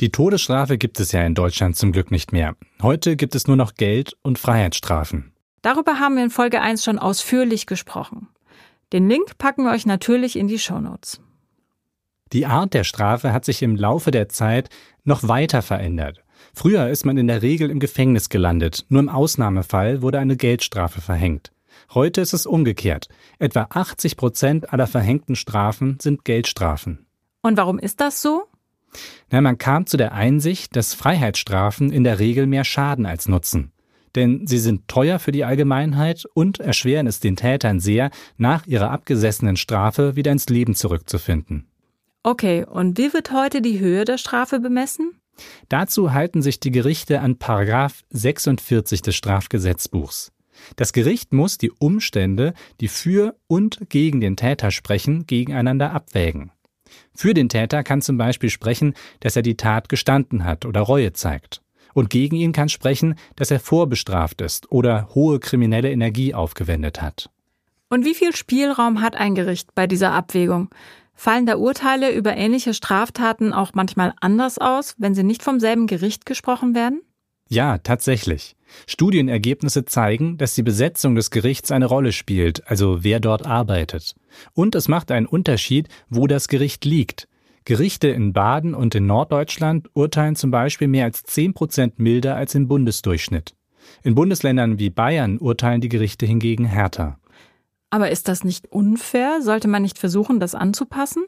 Die 0.00 0.12
Todesstrafe 0.12 0.76
gibt 0.76 1.00
es 1.00 1.12
ja 1.12 1.24
in 1.24 1.34
Deutschland 1.34 1.76
zum 1.76 1.92
Glück 1.92 2.10
nicht 2.10 2.30
mehr. 2.30 2.54
Heute 2.82 3.16
gibt 3.16 3.34
es 3.34 3.46
nur 3.46 3.56
noch 3.56 3.72
Geld- 3.72 4.18
und 4.20 4.38
Freiheitsstrafen. 4.38 5.32
Darüber 5.62 5.98
haben 5.98 6.16
wir 6.16 6.24
in 6.24 6.28
Folge 6.28 6.60
1 6.60 6.84
schon 6.84 6.98
ausführlich 6.98 7.64
gesprochen. 7.64 8.28
Den 8.92 9.08
Link 9.08 9.38
packen 9.38 9.64
wir 9.64 9.72
euch 9.72 9.86
natürlich 9.86 10.36
in 10.36 10.46
die 10.46 10.58
Shownotes. 10.58 11.22
Die 12.34 12.44
Art 12.44 12.74
der 12.74 12.84
Strafe 12.84 13.32
hat 13.32 13.46
sich 13.46 13.62
im 13.62 13.76
Laufe 13.76 14.10
der 14.10 14.28
Zeit 14.28 14.68
noch 15.04 15.26
weiter 15.26 15.62
verändert. 15.62 16.22
Früher 16.52 16.90
ist 16.90 17.06
man 17.06 17.16
in 17.16 17.28
der 17.28 17.40
Regel 17.40 17.70
im 17.70 17.80
Gefängnis 17.80 18.28
gelandet, 18.28 18.84
nur 18.90 19.00
im 19.00 19.08
Ausnahmefall 19.08 20.02
wurde 20.02 20.18
eine 20.18 20.36
Geldstrafe 20.36 21.00
verhängt. 21.00 21.50
Heute 21.94 22.20
ist 22.20 22.32
es 22.32 22.46
umgekehrt. 22.46 23.08
Etwa 23.38 23.66
80 23.70 24.16
Prozent 24.16 24.72
aller 24.72 24.86
verhängten 24.86 25.36
Strafen 25.36 25.98
sind 26.00 26.24
Geldstrafen. 26.24 27.06
Und 27.42 27.56
warum 27.56 27.78
ist 27.78 28.00
das 28.00 28.22
so? 28.22 28.44
Na, 29.30 29.40
man 29.40 29.58
kam 29.58 29.86
zu 29.86 29.96
der 29.96 30.12
Einsicht, 30.12 30.76
dass 30.76 30.94
Freiheitsstrafen 30.94 31.90
in 31.92 32.04
der 32.04 32.18
Regel 32.18 32.46
mehr 32.46 32.64
schaden 32.64 33.06
als 33.06 33.28
nutzen. 33.28 33.72
Denn 34.14 34.46
sie 34.46 34.58
sind 34.58 34.88
teuer 34.88 35.18
für 35.18 35.32
die 35.32 35.44
Allgemeinheit 35.44 36.26
und 36.34 36.60
erschweren 36.60 37.06
es 37.06 37.20
den 37.20 37.36
Tätern 37.36 37.80
sehr, 37.80 38.10
nach 38.36 38.66
ihrer 38.66 38.90
abgesessenen 38.90 39.56
Strafe 39.56 40.16
wieder 40.16 40.32
ins 40.32 40.48
Leben 40.48 40.74
zurückzufinden. 40.74 41.66
Okay, 42.22 42.64
und 42.64 42.98
wie 42.98 43.12
wird 43.14 43.32
heute 43.32 43.62
die 43.62 43.80
Höhe 43.80 44.04
der 44.04 44.18
Strafe 44.18 44.60
bemessen? 44.60 45.12
Dazu 45.68 46.12
halten 46.12 46.42
sich 46.42 46.60
die 46.60 46.70
Gerichte 46.70 47.20
an 47.20 47.38
Paragraph 47.38 48.02
46 48.10 49.00
des 49.00 49.16
Strafgesetzbuchs. 49.16 50.30
Das 50.76 50.92
Gericht 50.92 51.32
muss 51.32 51.58
die 51.58 51.70
Umstände, 51.70 52.54
die 52.80 52.88
für 52.88 53.36
und 53.46 53.80
gegen 53.88 54.20
den 54.20 54.36
Täter 54.36 54.70
sprechen, 54.70 55.26
gegeneinander 55.26 55.92
abwägen. 55.92 56.52
Für 57.14 57.34
den 57.34 57.48
Täter 57.48 57.82
kann 57.82 58.02
zum 58.02 58.16
Beispiel 58.16 58.50
sprechen, 58.50 58.94
dass 59.20 59.36
er 59.36 59.42
die 59.42 59.56
Tat 59.56 59.88
gestanden 59.88 60.44
hat 60.44 60.64
oder 60.64 60.80
Reue 60.80 61.12
zeigt. 61.12 61.62
Und 61.94 62.10
gegen 62.10 62.36
ihn 62.36 62.52
kann 62.52 62.68
sprechen, 62.68 63.16
dass 63.36 63.50
er 63.50 63.60
vorbestraft 63.60 64.40
ist 64.40 64.72
oder 64.72 65.08
hohe 65.14 65.40
kriminelle 65.40 65.90
Energie 65.90 66.34
aufgewendet 66.34 67.02
hat. 67.02 67.30
Und 67.90 68.06
wie 68.06 68.14
viel 68.14 68.34
Spielraum 68.34 69.02
hat 69.02 69.16
ein 69.16 69.34
Gericht 69.34 69.74
bei 69.74 69.86
dieser 69.86 70.12
Abwägung? 70.12 70.70
Fallen 71.14 71.44
da 71.44 71.56
Urteile 71.56 72.10
über 72.12 72.34
ähnliche 72.34 72.72
Straftaten 72.72 73.52
auch 73.52 73.72
manchmal 73.74 74.14
anders 74.20 74.58
aus, 74.58 74.94
wenn 74.96 75.14
sie 75.14 75.22
nicht 75.22 75.42
vom 75.42 75.60
selben 75.60 75.86
Gericht 75.86 76.24
gesprochen 76.24 76.74
werden? 76.74 77.02
Ja, 77.48 77.76
tatsächlich. 77.76 78.56
Studienergebnisse 78.86 79.84
zeigen, 79.84 80.38
dass 80.38 80.54
die 80.54 80.62
Besetzung 80.62 81.14
des 81.14 81.30
Gerichts 81.30 81.70
eine 81.70 81.86
Rolle 81.86 82.12
spielt, 82.12 82.66
also 82.68 83.04
wer 83.04 83.20
dort 83.20 83.46
arbeitet. 83.46 84.14
Und 84.54 84.74
es 84.74 84.88
macht 84.88 85.10
einen 85.10 85.26
Unterschied, 85.26 85.88
wo 86.08 86.26
das 86.26 86.48
Gericht 86.48 86.84
liegt. 86.84 87.28
Gerichte 87.64 88.08
in 88.08 88.32
Baden 88.32 88.74
und 88.74 88.94
in 88.94 89.06
Norddeutschland 89.06 89.88
urteilen 89.94 90.34
zum 90.34 90.50
Beispiel 90.50 90.88
mehr 90.88 91.04
als 91.04 91.22
10 91.22 91.54
Prozent 91.54 91.98
milder 91.98 92.34
als 92.36 92.54
im 92.54 92.66
Bundesdurchschnitt. 92.66 93.54
In 94.02 94.14
Bundesländern 94.14 94.78
wie 94.78 94.90
Bayern 94.90 95.38
urteilen 95.38 95.80
die 95.80 95.88
Gerichte 95.88 96.26
hingegen 96.26 96.64
härter. 96.64 97.18
Aber 97.90 98.10
ist 98.10 98.26
das 98.28 98.42
nicht 98.42 98.66
unfair? 98.66 99.42
Sollte 99.42 99.68
man 99.68 99.82
nicht 99.82 99.98
versuchen, 99.98 100.40
das 100.40 100.54
anzupassen? 100.54 101.24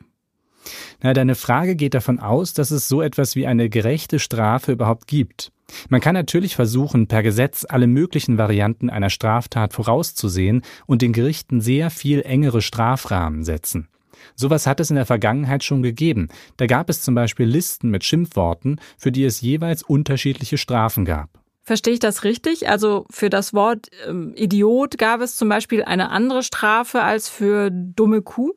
Na, 1.03 1.13
deine 1.13 1.35
Frage 1.35 1.77
geht 1.77 1.95
davon 1.95 2.19
aus, 2.19 2.55
dass 2.55 2.71
es 2.71 2.89
so 2.89 3.03
etwas 3.03 3.37
wie 3.37 3.47
eine 3.47 3.69
gerechte 3.69 4.19
Strafe 4.19 4.73
überhaupt 4.73 5.07
gibt. 5.07 5.53
Man 5.89 6.01
kann 6.01 6.15
natürlich 6.15 6.57
versuchen, 6.57 7.07
per 7.07 7.23
Gesetz 7.23 7.67
alle 7.69 7.87
möglichen 7.87 8.39
Varianten 8.39 8.91
einer 8.91 9.11
Straftat 9.11 9.73
vorauszusehen 9.73 10.63
und 10.87 11.03
den 11.03 11.13
Gerichten 11.13 11.61
sehr 11.61 11.91
viel 11.91 12.23
engere 12.23 12.63
Strafrahmen 12.63 13.45
setzen. 13.45 13.89
Sowas 14.37 14.67
hat 14.67 14.81
es 14.81 14.91
in 14.91 14.97
der 14.97 15.07
Vergangenheit 15.07 15.65
schon 15.65 15.83
gegeben. 15.83 16.29
Da 16.57 16.67
gab 16.67 16.89
es 16.91 17.03
zum 17.03 17.15
Beispiel 17.15 17.47
Listen 17.47 17.91
mit 17.91 18.05
Schimpfworten, 18.05 18.81
für 18.99 19.13
die 19.13 19.25
es 19.25 19.41
jeweils 19.41 19.83
unterschiedliche 19.83 20.59
Strafen 20.59 21.05
gab. 21.05 21.31
Verstehe 21.63 21.95
ich 21.95 22.01
das 22.01 22.25
richtig? 22.25 22.69
Also 22.69 23.07
für 23.11 23.31
das 23.31 23.55
Wort 23.55 23.89
ähm, 24.07 24.35
Idiot 24.37 24.99
gab 24.99 25.23
es 25.23 25.37
zum 25.37 25.49
Beispiel 25.49 25.83
eine 25.83 26.11
andere 26.11 26.43
Strafe 26.43 27.03
als 27.03 27.29
für 27.29 27.71
dumme 27.71 28.21
Kuh? 28.21 28.53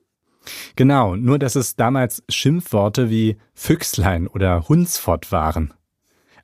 Genau, 0.75 1.15
nur 1.15 1.39
dass 1.39 1.55
es 1.55 1.75
damals 1.75 2.23
Schimpfworte 2.29 3.09
wie 3.09 3.37
Füchslein 3.53 4.27
oder 4.27 4.67
Hunsfott 4.67 5.31
waren. 5.31 5.73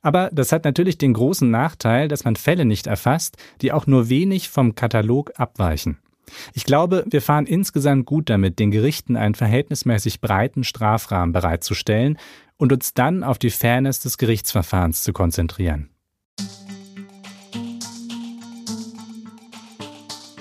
Aber 0.04 0.28
das 0.32 0.52
hat 0.52 0.64
natürlich 0.64 0.98
den 0.98 1.14
großen 1.14 1.50
Nachteil, 1.50 2.08
dass 2.08 2.24
man 2.24 2.36
Fälle 2.36 2.66
nicht 2.66 2.86
erfasst, 2.86 3.38
die 3.62 3.72
auch 3.72 3.86
nur 3.86 4.10
wenig 4.10 4.50
vom 4.50 4.74
Katalog 4.74 5.32
abweichen. 5.36 5.96
Ich 6.52 6.64
glaube, 6.64 7.04
wir 7.08 7.22
fahren 7.22 7.46
insgesamt 7.46 8.04
gut 8.04 8.28
damit, 8.28 8.58
den 8.58 8.70
Gerichten 8.70 9.16
einen 9.16 9.34
verhältnismäßig 9.34 10.20
breiten 10.20 10.62
Strafrahmen 10.62 11.32
bereitzustellen 11.32 12.18
und 12.58 12.70
uns 12.70 12.92
dann 12.92 13.24
auf 13.24 13.38
die 13.38 13.50
Fairness 13.50 14.00
des 14.00 14.18
Gerichtsverfahrens 14.18 15.02
zu 15.02 15.14
konzentrieren. 15.14 15.88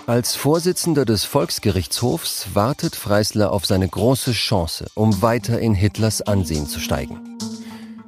Als 0.06 0.36
Vorsitzender 0.36 1.06
des 1.06 1.24
Volksgerichtshofs 1.24 2.50
wartet 2.54 2.98
Freisler 2.98 3.54
auf 3.54 3.66
seine 3.66 3.88
große 3.88 4.34
Chance, 4.34 4.88
um 4.94 5.22
weiter 5.22 5.60
in 5.62 5.74
Hitlers 5.74 6.22
Ansehen 6.22 6.68
zu 6.68 6.82
steigen. 6.82 7.22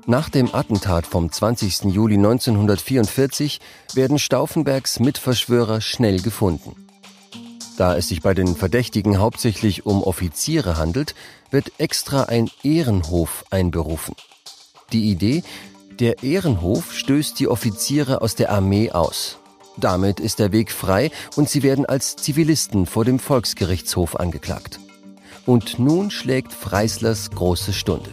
Nach 0.07 0.29
dem 0.29 0.53
Attentat 0.53 1.07
vom 1.07 1.31
20. 1.31 1.85
Juli 1.85 2.15
1944 2.15 3.59
werden 3.95 4.19
Stauffenbergs 4.19 4.99
Mitverschwörer 4.99 5.81
schnell 5.81 6.21
gefunden. 6.21 6.75
Da 7.77 7.97
es 7.97 8.09
sich 8.09 8.21
bei 8.21 8.35
den 8.35 8.55
Verdächtigen 8.55 9.17
hauptsächlich 9.17 9.87
um 9.87 10.03
Offiziere 10.03 10.77
handelt, 10.77 11.15
wird 11.49 11.71
extra 11.79 12.25
ein 12.25 12.51
Ehrenhof 12.61 13.45
einberufen. 13.49 14.15
Die 14.93 15.09
Idee, 15.09 15.43
der 15.99 16.21
Ehrenhof 16.21 16.93
stößt 16.93 17.39
die 17.39 17.47
Offiziere 17.47 18.21
aus 18.21 18.35
der 18.35 18.51
Armee 18.51 18.91
aus. 18.91 19.39
Damit 19.75 20.19
ist 20.19 20.37
der 20.37 20.51
Weg 20.51 20.71
frei 20.71 21.09
und 21.35 21.49
sie 21.49 21.63
werden 21.63 21.87
als 21.87 22.15
Zivilisten 22.15 22.85
vor 22.85 23.05
dem 23.05 23.17
Volksgerichtshof 23.17 24.15
angeklagt. 24.17 24.79
Und 25.47 25.79
nun 25.79 26.11
schlägt 26.11 26.53
Freislers 26.53 27.31
große 27.31 27.73
Stunde. 27.73 28.11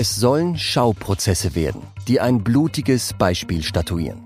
Es 0.00 0.16
sollen 0.16 0.56
Schauprozesse 0.56 1.54
werden, 1.54 1.82
die 2.08 2.20
ein 2.20 2.42
blutiges 2.42 3.12
Beispiel 3.12 3.62
statuieren. 3.62 4.22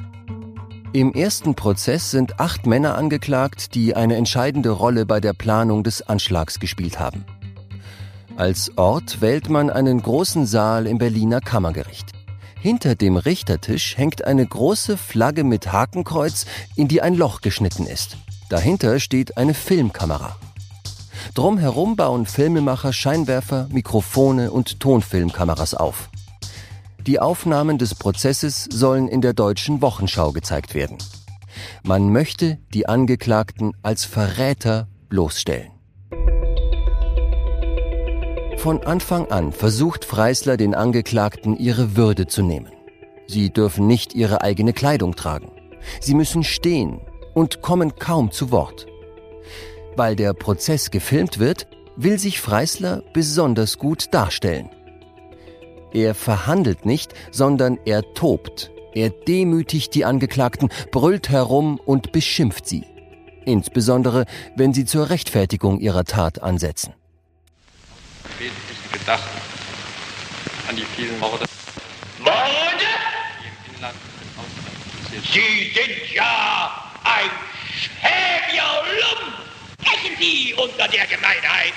Im 0.92 1.12
ersten 1.12 1.56
Prozess 1.56 2.12
sind 2.12 2.38
acht 2.38 2.64
Männer 2.64 2.96
angeklagt, 2.96 3.74
die 3.74 3.96
eine 3.96 4.14
entscheidende 4.14 4.70
Rolle 4.70 5.04
bei 5.04 5.18
der 5.18 5.32
Planung 5.32 5.82
des 5.82 6.00
Anschlags 6.02 6.60
gespielt 6.60 7.00
haben. 7.00 7.24
Als 8.36 8.78
Ort 8.78 9.20
wählt 9.20 9.50
man 9.50 9.68
einen 9.68 10.00
großen 10.00 10.46
Saal 10.46 10.86
im 10.86 10.98
Berliner 10.98 11.40
Kammergericht. 11.40 12.12
Hinter 12.60 12.94
dem 12.94 13.16
Richtertisch 13.16 13.98
hängt 13.98 14.24
eine 14.24 14.46
große 14.46 14.96
Flagge 14.96 15.42
mit 15.42 15.72
Hakenkreuz, 15.72 16.46
in 16.76 16.86
die 16.86 17.02
ein 17.02 17.16
Loch 17.16 17.40
geschnitten 17.40 17.88
ist. 17.88 18.16
Dahinter 18.48 19.00
steht 19.00 19.36
eine 19.36 19.54
Filmkamera. 19.54 20.36
Drumherum 21.32 21.96
bauen 21.96 22.26
Filmemacher 22.26 22.92
Scheinwerfer, 22.92 23.68
Mikrofone 23.70 24.50
und 24.50 24.80
Tonfilmkameras 24.80 25.74
auf. 25.74 26.10
Die 27.06 27.20
Aufnahmen 27.20 27.78
des 27.78 27.94
Prozesses 27.94 28.64
sollen 28.64 29.08
in 29.08 29.20
der 29.20 29.32
deutschen 29.32 29.80
Wochenschau 29.80 30.32
gezeigt 30.32 30.74
werden. 30.74 30.98
Man 31.82 32.10
möchte 32.10 32.58
die 32.72 32.86
Angeklagten 32.86 33.72
als 33.82 34.04
Verräter 34.04 34.88
bloßstellen. 35.08 35.70
Von 38.56 38.82
Anfang 38.82 39.30
an 39.30 39.52
versucht 39.52 40.06
Freisler 40.06 40.56
den 40.56 40.74
Angeklagten 40.74 41.56
ihre 41.58 41.96
Würde 41.96 42.26
zu 42.26 42.42
nehmen. 42.42 42.72
Sie 43.26 43.50
dürfen 43.50 43.86
nicht 43.86 44.14
ihre 44.14 44.40
eigene 44.40 44.72
Kleidung 44.72 45.16
tragen. 45.16 45.50
Sie 46.00 46.14
müssen 46.14 46.44
stehen 46.44 47.00
und 47.34 47.60
kommen 47.60 47.96
kaum 47.96 48.30
zu 48.30 48.50
Wort. 48.50 48.86
Weil 49.96 50.16
der 50.16 50.34
Prozess 50.34 50.90
gefilmt 50.90 51.38
wird, 51.38 51.66
will 51.96 52.18
sich 52.18 52.40
Freisler 52.40 53.02
besonders 53.12 53.78
gut 53.78 54.12
darstellen. 54.12 54.68
Er 55.92 56.14
verhandelt 56.14 56.84
nicht, 56.86 57.14
sondern 57.30 57.78
er 57.84 58.02
tobt. 58.14 58.72
Er 58.94 59.10
demütigt 59.10 59.94
die 59.94 60.04
Angeklagten, 60.04 60.68
brüllt 60.90 61.28
herum 61.28 61.80
und 61.84 62.12
beschimpft 62.12 62.66
sie. 62.66 62.84
Insbesondere, 63.44 64.24
wenn 64.56 64.72
sie 64.72 64.84
zur 64.84 65.10
Rechtfertigung 65.10 65.78
ihrer 65.78 66.04
Tat 66.04 66.42
ansetzen. 66.42 66.94
Wesentlichen 68.38 68.92
gedacht 68.92 69.28
an 70.68 70.76
die 70.76 70.84
vielen 70.96 71.18
Morde. 71.18 71.44
Morde? 72.18 72.34
Die 73.40 73.70
im 73.70 73.76
Inland 73.76 73.94
und 73.94 74.38
Ausland. 74.38 75.26
Sie 75.32 75.72
sind 75.74 76.14
ja 76.14 76.92
ein 77.04 77.30
unter 80.64 80.88
der 80.88 81.06
Gemeinheit! 81.06 81.74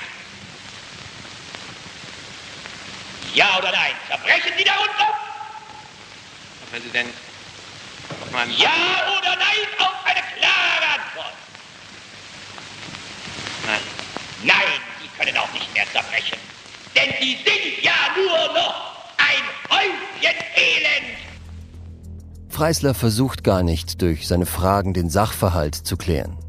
Ja 3.34 3.58
oder 3.58 3.70
nein? 3.70 3.92
Verbrechen 4.06 4.52
Sie 4.56 4.64
darunter? 4.64 5.08
Herr 6.60 6.70
Präsident, 6.70 7.14
auf 8.22 8.30
meinem 8.32 8.50
Ja 8.56 8.70
oder 9.18 9.36
nein 9.36 9.66
auf 9.78 9.94
eine 10.04 10.20
klare 10.38 10.86
Antwort. 10.96 11.34
Nein. 13.66 13.80
Nein, 14.42 14.80
Sie 15.02 15.08
können 15.18 15.36
auch 15.36 15.52
nicht 15.52 15.72
mehr 15.74 15.84
zerbrechen. 15.92 16.38
Denn 16.96 17.14
Sie 17.20 17.36
sind 17.44 17.82
ja 17.82 17.92
nur 18.16 18.54
noch 18.54 18.94
ein 19.18 19.44
Häufchen 19.70 20.36
Elend. 20.56 21.18
Freisler 22.48 22.94
versucht 22.94 23.44
gar 23.44 23.62
nicht, 23.62 24.00
durch 24.00 24.26
seine 24.26 24.46
Fragen 24.46 24.94
den 24.94 25.10
Sachverhalt 25.10 25.74
zu 25.74 25.96
klären. 25.96 26.47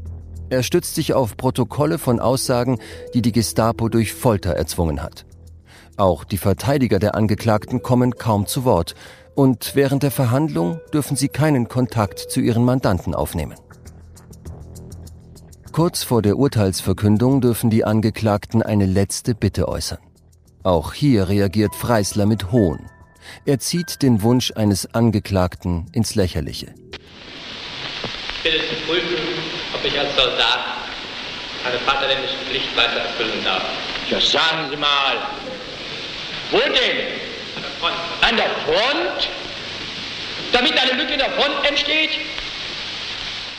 Er 0.50 0.64
stützt 0.64 0.96
sich 0.96 1.14
auf 1.14 1.36
Protokolle 1.36 1.98
von 1.98 2.18
Aussagen, 2.18 2.78
die 3.14 3.22
die 3.22 3.32
Gestapo 3.32 3.88
durch 3.88 4.12
Folter 4.12 4.50
erzwungen 4.50 5.02
hat. 5.02 5.24
Auch 5.96 6.24
die 6.24 6.38
Verteidiger 6.38 6.98
der 6.98 7.14
Angeklagten 7.14 7.82
kommen 7.82 8.16
kaum 8.16 8.46
zu 8.46 8.64
Wort 8.64 8.94
und 9.36 9.76
während 9.76 10.02
der 10.02 10.10
Verhandlung 10.10 10.80
dürfen 10.92 11.16
sie 11.16 11.28
keinen 11.28 11.68
Kontakt 11.68 12.18
zu 12.18 12.40
ihren 12.40 12.64
Mandanten 12.64 13.14
aufnehmen. 13.14 13.54
Kurz 15.70 16.02
vor 16.02 16.20
der 16.20 16.36
Urteilsverkündung 16.36 17.40
dürfen 17.40 17.70
die 17.70 17.84
Angeklagten 17.84 18.60
eine 18.60 18.86
letzte 18.86 19.36
Bitte 19.36 19.68
äußern. 19.68 20.00
Auch 20.64 20.92
hier 20.92 21.28
reagiert 21.28 21.76
Freisler 21.76 22.26
mit 22.26 22.50
Hohn. 22.50 22.80
Er 23.46 23.60
zieht 23.60 24.02
den 24.02 24.22
Wunsch 24.22 24.52
eines 24.56 24.94
Angeklagten 24.94 25.86
ins 25.92 26.16
Lächerliche. 26.16 26.74
Bitte 28.42 28.58
prüfen, 28.86 29.19
ob 29.80 29.86
ich 29.86 29.98
als 29.98 30.14
Soldat 30.14 30.60
meine 31.64 31.78
vaterländische 31.80 32.36
Pflicht 32.48 32.76
weiter 32.76 33.00
erfüllen 33.00 33.42
darf. 33.44 33.62
Ja, 34.08 34.20
sagen 34.20 34.68
Sie 34.70 34.76
mal, 34.76 35.16
wo 36.50 36.58
denn? 36.58 36.72
An 37.56 37.62
der 37.62 37.70
Front. 37.80 37.94
An 38.22 38.36
der 38.36 38.50
Front? 38.64 39.28
Damit 40.52 40.78
eine 40.78 41.00
Lücke 41.00 41.12
in 41.12 41.18
der 41.18 41.30
Front 41.30 41.66
entsteht? 41.66 42.10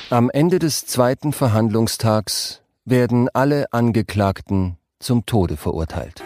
Am 0.09 0.29
Ende 0.29 0.59
des 0.59 0.85
zweiten 0.85 1.31
Verhandlungstags 1.33 2.61
werden 2.85 3.29
alle 3.33 3.65
Angeklagten 3.71 4.77
zum 4.99 5.25
Tode 5.25 5.57
verurteilt. 5.57 6.21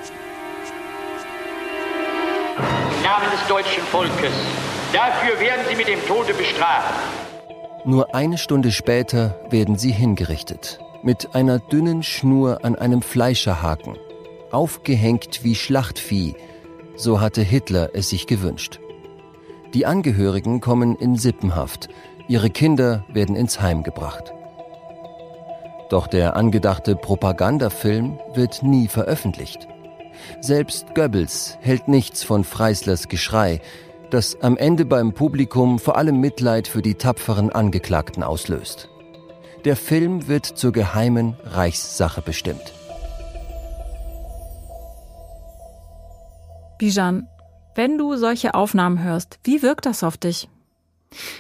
Im 2.57 3.03
Namen 3.03 3.31
des 3.31 3.47
deutschen 3.47 3.83
Volkes. 3.83 4.33
Dafür 4.91 5.39
werden 5.39 5.65
Sie 5.69 5.75
mit 5.75 5.87
dem 5.87 6.05
Tode 6.07 6.33
bestraft. 6.33 6.93
Nur 7.87 8.15
eine 8.15 8.39
Stunde 8.39 8.71
später 8.71 9.39
werden 9.51 9.77
sie 9.77 9.91
hingerichtet, 9.91 10.79
mit 11.03 11.35
einer 11.35 11.59
dünnen 11.59 12.01
Schnur 12.01 12.65
an 12.65 12.75
einem 12.75 13.03
Fleischerhaken, 13.03 13.95
aufgehängt 14.49 15.43
wie 15.43 15.53
Schlachtvieh, 15.53 16.33
so 16.95 17.21
hatte 17.21 17.43
Hitler 17.43 17.91
es 17.93 18.09
sich 18.09 18.25
gewünscht. 18.25 18.79
Die 19.75 19.85
Angehörigen 19.85 20.61
kommen 20.61 20.95
in 20.95 21.15
Sippenhaft, 21.15 21.89
ihre 22.27 22.49
Kinder 22.49 23.05
werden 23.07 23.35
ins 23.35 23.61
Heim 23.61 23.83
gebracht. 23.83 24.33
Doch 25.89 26.07
der 26.07 26.35
angedachte 26.35 26.95
Propagandafilm 26.95 28.17
wird 28.33 28.63
nie 28.63 28.87
veröffentlicht. 28.87 29.67
Selbst 30.41 30.95
Goebbels 30.95 31.59
hält 31.61 31.87
nichts 31.87 32.23
von 32.23 32.45
Freislers 32.45 33.09
Geschrei, 33.09 33.61
das 34.09 34.41
am 34.41 34.57
Ende 34.57 34.85
beim 34.85 35.13
Publikum 35.13 35.79
vor 35.79 35.97
allem 35.97 36.19
Mitleid 36.19 36.67
für 36.67 36.81
die 36.81 36.95
tapferen 36.95 37.49
Angeklagten 37.49 38.23
auslöst. 38.23 38.89
Der 39.65 39.75
Film 39.75 40.27
wird 40.27 40.45
zur 40.45 40.71
geheimen 40.71 41.35
Reichssache 41.43 42.21
bestimmt. 42.21 42.73
Bijan, 46.77 47.27
wenn 47.73 47.97
du 47.97 48.15
solche 48.15 48.53
Aufnahmen 48.53 49.03
hörst, 49.03 49.39
wie 49.43 49.61
wirkt 49.61 49.85
das 49.85 50.03
auf 50.03 50.17
dich? 50.17 50.49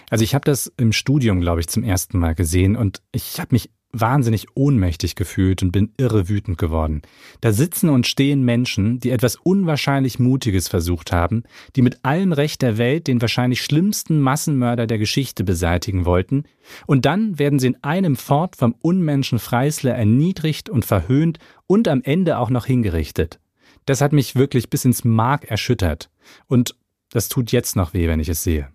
Also 0.09 0.23
ich 0.23 0.33
habe 0.33 0.45
das 0.45 0.71
im 0.77 0.91
Studium, 0.91 1.41
glaube 1.41 1.61
ich, 1.61 1.67
zum 1.67 1.83
ersten 1.83 2.19
Mal 2.19 2.35
gesehen 2.35 2.75
und 2.75 3.01
ich 3.11 3.39
habe 3.39 3.49
mich 3.51 3.69
wahnsinnig 3.99 4.47
ohnmächtig 4.55 5.15
gefühlt 5.15 5.63
und 5.63 5.71
bin 5.71 5.91
irre 5.97 6.29
wütend 6.29 6.57
geworden. 6.57 7.01
Da 7.41 7.51
sitzen 7.51 7.89
und 7.89 8.07
stehen 8.07 8.43
Menschen, 8.43 8.99
die 8.99 9.11
etwas 9.11 9.35
unwahrscheinlich 9.35 10.19
Mutiges 10.19 10.67
versucht 10.67 11.11
haben, 11.11 11.43
die 11.75 11.81
mit 11.81 12.03
allem 12.03 12.33
Recht 12.33 12.61
der 12.61 12.77
Welt 12.77 13.07
den 13.07 13.21
wahrscheinlich 13.21 13.61
schlimmsten 13.61 14.19
Massenmörder 14.19 14.87
der 14.87 14.97
Geschichte 14.97 15.43
beseitigen 15.43 16.05
wollten, 16.05 16.43
und 16.87 17.05
dann 17.05 17.37
werden 17.37 17.59
sie 17.59 17.67
in 17.67 17.83
einem 17.83 18.15
Fort 18.15 18.55
vom 18.55 18.75
Unmenschen 18.81 19.39
Freisler 19.39 19.93
erniedrigt 19.93 20.69
und 20.69 20.83
verhöhnt 20.83 21.37
und 21.67 21.87
am 21.87 22.01
Ende 22.03 22.39
auch 22.39 22.49
noch 22.49 22.65
hingerichtet. 22.65 23.39
Das 23.85 24.01
hat 24.01 24.13
mich 24.13 24.35
wirklich 24.35 24.69
bis 24.69 24.85
ins 24.85 25.03
Mark 25.03 25.45
erschüttert. 25.45 26.09
Und 26.47 26.75
das 27.11 27.29
tut 27.29 27.51
jetzt 27.51 27.75
noch 27.75 27.93
weh, 27.93 28.07
wenn 28.07 28.19
ich 28.19 28.29
es 28.29 28.43
sehe. 28.43 28.69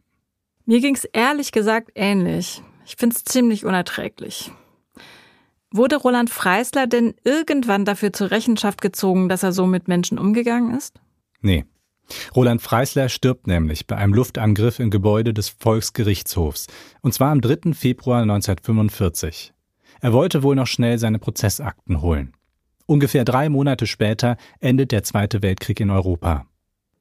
Mir 0.66 0.80
ging's 0.80 1.04
ehrlich 1.04 1.52
gesagt 1.52 1.90
ähnlich. 1.94 2.62
Ich 2.86 2.96
find's 2.96 3.24
ziemlich 3.24 3.64
unerträglich. 3.64 4.52
Wurde 5.72 5.96
Roland 5.96 6.30
Freisler 6.30 6.86
denn 6.86 7.14
irgendwann 7.24 7.84
dafür 7.84 8.12
zur 8.12 8.30
Rechenschaft 8.30 8.80
gezogen, 8.80 9.28
dass 9.28 9.44
er 9.44 9.52
so 9.52 9.66
mit 9.66 9.86
Menschen 9.86 10.18
umgegangen 10.18 10.76
ist? 10.76 11.00
Nee. 11.40 11.64
Roland 12.34 12.60
Freisler 12.60 13.08
stirbt 13.08 13.46
nämlich 13.46 13.86
bei 13.86 13.96
einem 13.96 14.14
Luftangriff 14.14 14.80
im 14.80 14.90
Gebäude 14.90 15.32
des 15.32 15.48
Volksgerichtshofs, 15.48 16.66
und 17.02 17.14
zwar 17.14 17.30
am 17.30 17.40
3. 17.40 17.72
Februar 17.72 18.22
1945. 18.22 19.52
Er 20.00 20.12
wollte 20.12 20.42
wohl 20.42 20.56
noch 20.56 20.66
schnell 20.66 20.98
seine 20.98 21.20
Prozessakten 21.20 22.02
holen. 22.02 22.32
Ungefähr 22.86 23.24
drei 23.24 23.48
Monate 23.48 23.86
später 23.86 24.36
endet 24.58 24.90
der 24.90 25.04
Zweite 25.04 25.42
Weltkrieg 25.42 25.78
in 25.78 25.90
Europa. 25.90 26.46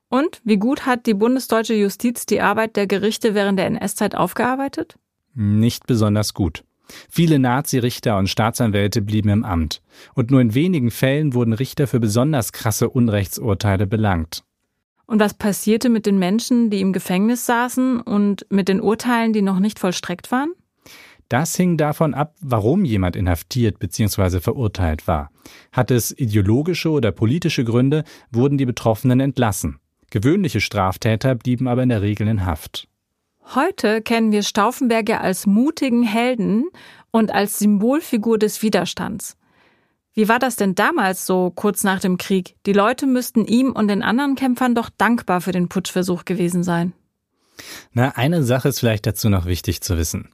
Und 0.10 0.42
wie 0.44 0.58
gut 0.58 0.86
hat 0.86 1.08
die 1.08 1.16
bundesdeutsche 1.16 1.74
Justiz 1.74 2.28
die 2.28 2.42
Arbeit 2.42 2.76
der 2.76 2.86
Gerichte 2.86 3.34
während 3.34 3.58
der 3.58 3.66
NS-Zeit 3.66 4.14
aufgearbeitet? 4.14 5.00
Nicht 5.34 5.88
besonders 5.88 6.36
gut. 6.36 6.64
Viele 7.10 7.40
Nazi-Richter 7.40 8.18
und 8.18 8.30
Staatsanwälte 8.30 9.02
blieben 9.02 9.30
im 9.30 9.44
Amt. 9.44 9.82
Und 10.16 10.32
nur 10.32 10.42
in 10.42 10.54
wenigen 10.54 10.92
Fällen 10.92 11.34
wurden 11.34 11.54
Richter 11.54 11.88
für 11.88 12.00
besonders 12.00 12.52
krasse 12.52 12.90
Unrechtsurteile 12.90 13.88
belangt. 13.88 14.44
Und 15.06 15.20
was 15.20 15.34
passierte 15.34 15.90
mit 15.90 16.06
den 16.06 16.20
Menschen, 16.20 16.70
die 16.70 16.82
im 16.82 16.94
Gefängnis 16.94 17.46
saßen 17.46 18.00
und 18.00 18.46
mit 18.50 18.68
den 18.68 18.80
Urteilen, 18.80 19.34
die 19.34 19.42
noch 19.42 19.60
nicht 19.60 19.80
vollstreckt 19.80 20.32
waren? 20.32 20.52
Das 21.30 21.56
hing 21.56 21.78
davon 21.78 22.16
ab, 22.16 22.36
warum 22.42 22.86
jemand 22.86 23.16
inhaftiert 23.16 23.78
bzw. 23.78 24.40
verurteilt 24.40 25.08
war. 25.08 25.30
Hat 25.72 25.92
es 25.92 26.12
ideologische 26.12 26.90
oder 26.90 27.12
politische 27.12 27.64
Gründe, 27.64 28.04
wurden 28.32 28.58
die 28.58 28.66
Betroffenen 28.66 29.20
entlassen. 29.20 29.80
Gewöhnliche 30.10 30.60
Straftäter 30.60 31.36
blieben 31.36 31.68
aber 31.68 31.84
in 31.84 31.90
der 31.90 32.02
Regel 32.02 32.28
in 32.28 32.48
Haft. 32.48 32.89
Heute 33.56 34.04
kennen 34.04 34.32
wir 34.32 34.44
Stauffenberger 34.44 35.22
als 35.22 35.48
mutigen 35.48 36.04
Helden 36.04 36.66
und 37.10 37.32
als 37.32 37.58
Symbolfigur 37.58 38.38
des 38.38 38.62
Widerstands. 38.62 39.38
Wie 40.14 40.30
war 40.30 40.38
das 40.38 40.56
denn 40.56 40.76
damals 40.76 41.26
so 41.26 41.50
kurz 41.50 41.84
nach 41.84 42.00
dem 42.00 42.18
Krieg? 42.18 42.56
Die 42.68 42.74
Leute 42.74 43.08
müssten 43.08 43.46
ihm 43.46 43.72
und 43.72 43.88
den 43.88 44.04
anderen 44.04 44.36
Kämpfern 44.36 44.76
doch 44.76 44.92
dankbar 44.96 45.42
für 45.42 45.52
den 45.52 45.68
Putschversuch 45.68 46.26
gewesen 46.26 46.62
sein. 46.62 46.94
Na, 47.92 48.10
eine 48.10 48.44
Sache 48.44 48.70
ist 48.70 48.80
vielleicht 48.80 49.08
dazu 49.08 49.30
noch 49.30 49.46
wichtig 49.46 49.82
zu 49.82 49.98
wissen. 49.98 50.30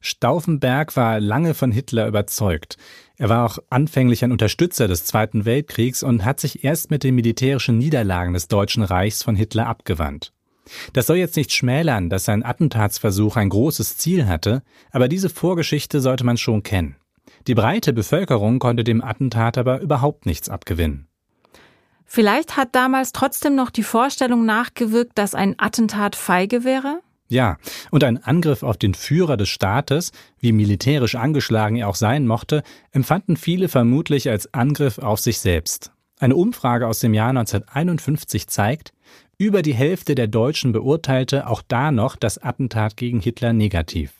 Stauffenberg 0.00 0.96
war 0.96 1.20
lange 1.20 1.54
von 1.54 1.72
Hitler 1.72 2.06
überzeugt. 2.06 2.76
Er 3.16 3.30
war 3.30 3.46
auch 3.46 3.58
anfänglich 3.70 4.22
ein 4.22 4.32
Unterstützer 4.32 4.86
des 4.86 5.06
Zweiten 5.06 5.46
Weltkriegs 5.46 6.02
und 6.02 6.26
hat 6.26 6.40
sich 6.40 6.62
erst 6.62 6.90
mit 6.90 7.04
den 7.04 7.14
militärischen 7.14 7.78
Niederlagen 7.78 8.34
des 8.34 8.48
Deutschen 8.48 8.82
Reichs 8.82 9.22
von 9.22 9.34
Hitler 9.34 9.66
abgewandt. 9.66 10.34
Das 10.92 11.06
soll 11.06 11.16
jetzt 11.16 11.36
nicht 11.36 11.52
schmälern, 11.52 12.10
dass 12.10 12.24
sein 12.24 12.44
Attentatsversuch 12.44 13.36
ein 13.36 13.48
großes 13.48 13.96
Ziel 13.96 14.26
hatte, 14.26 14.62
aber 14.90 15.08
diese 15.08 15.28
Vorgeschichte 15.28 16.00
sollte 16.00 16.24
man 16.24 16.36
schon 16.36 16.62
kennen. 16.62 16.96
Die 17.46 17.54
breite 17.54 17.92
Bevölkerung 17.92 18.58
konnte 18.58 18.84
dem 18.84 19.02
Attentat 19.02 19.58
aber 19.58 19.80
überhaupt 19.80 20.26
nichts 20.26 20.48
abgewinnen. 20.48 21.08
Vielleicht 22.06 22.56
hat 22.56 22.74
damals 22.74 23.12
trotzdem 23.12 23.54
noch 23.54 23.70
die 23.70 23.82
Vorstellung 23.82 24.44
nachgewirkt, 24.44 25.18
dass 25.18 25.34
ein 25.34 25.54
Attentat 25.58 26.16
feige 26.16 26.64
wäre? 26.64 27.00
Ja, 27.28 27.56
und 27.90 28.04
ein 28.04 28.22
Angriff 28.22 28.62
auf 28.62 28.76
den 28.76 28.94
Führer 28.94 29.36
des 29.36 29.48
Staates, 29.48 30.12
wie 30.38 30.52
militärisch 30.52 31.14
angeschlagen 31.14 31.76
er 31.76 31.88
auch 31.88 31.96
sein 31.96 32.26
mochte, 32.26 32.62
empfanden 32.92 33.36
viele 33.36 33.68
vermutlich 33.68 34.30
als 34.30 34.52
Angriff 34.54 34.98
auf 34.98 35.18
sich 35.18 35.38
selbst. 35.38 35.92
Eine 36.20 36.36
Umfrage 36.36 36.86
aus 36.86 37.00
dem 37.00 37.12
Jahr 37.12 37.30
1951 37.30 38.46
zeigt, 38.46 38.93
über 39.38 39.62
die 39.62 39.74
Hälfte 39.74 40.14
der 40.14 40.28
Deutschen 40.28 40.72
beurteilte 40.72 41.48
auch 41.48 41.62
da 41.66 41.90
noch 41.90 42.16
das 42.16 42.38
Attentat 42.38 42.96
gegen 42.96 43.20
Hitler 43.20 43.52
negativ. 43.52 44.12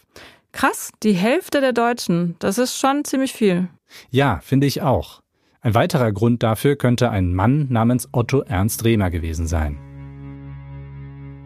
Krass, 0.53 0.91
die 1.03 1.13
Hälfte 1.13 1.61
der 1.61 1.73
Deutschen, 1.73 2.37
das 2.39 2.59
ist 2.59 2.79
schon 2.79 3.05
ziemlich 3.05 3.33
viel. 3.33 3.69
Ja, 4.11 4.41
finde 4.43 4.67
ich 4.67 4.83
auch. 4.83 5.23
Ein 5.61 5.75
weiterer 5.75 6.13
Grund 6.13 6.43
dafür 6.43 6.77
könnte 6.77 7.11
ein 7.11 7.35
Mann 7.35 7.69
namens 7.71 8.09
Otto 8.13 8.41
Ernst 8.41 8.85
Rehmer 8.85 9.11
gewesen 9.11 9.47
sein. 9.47 9.79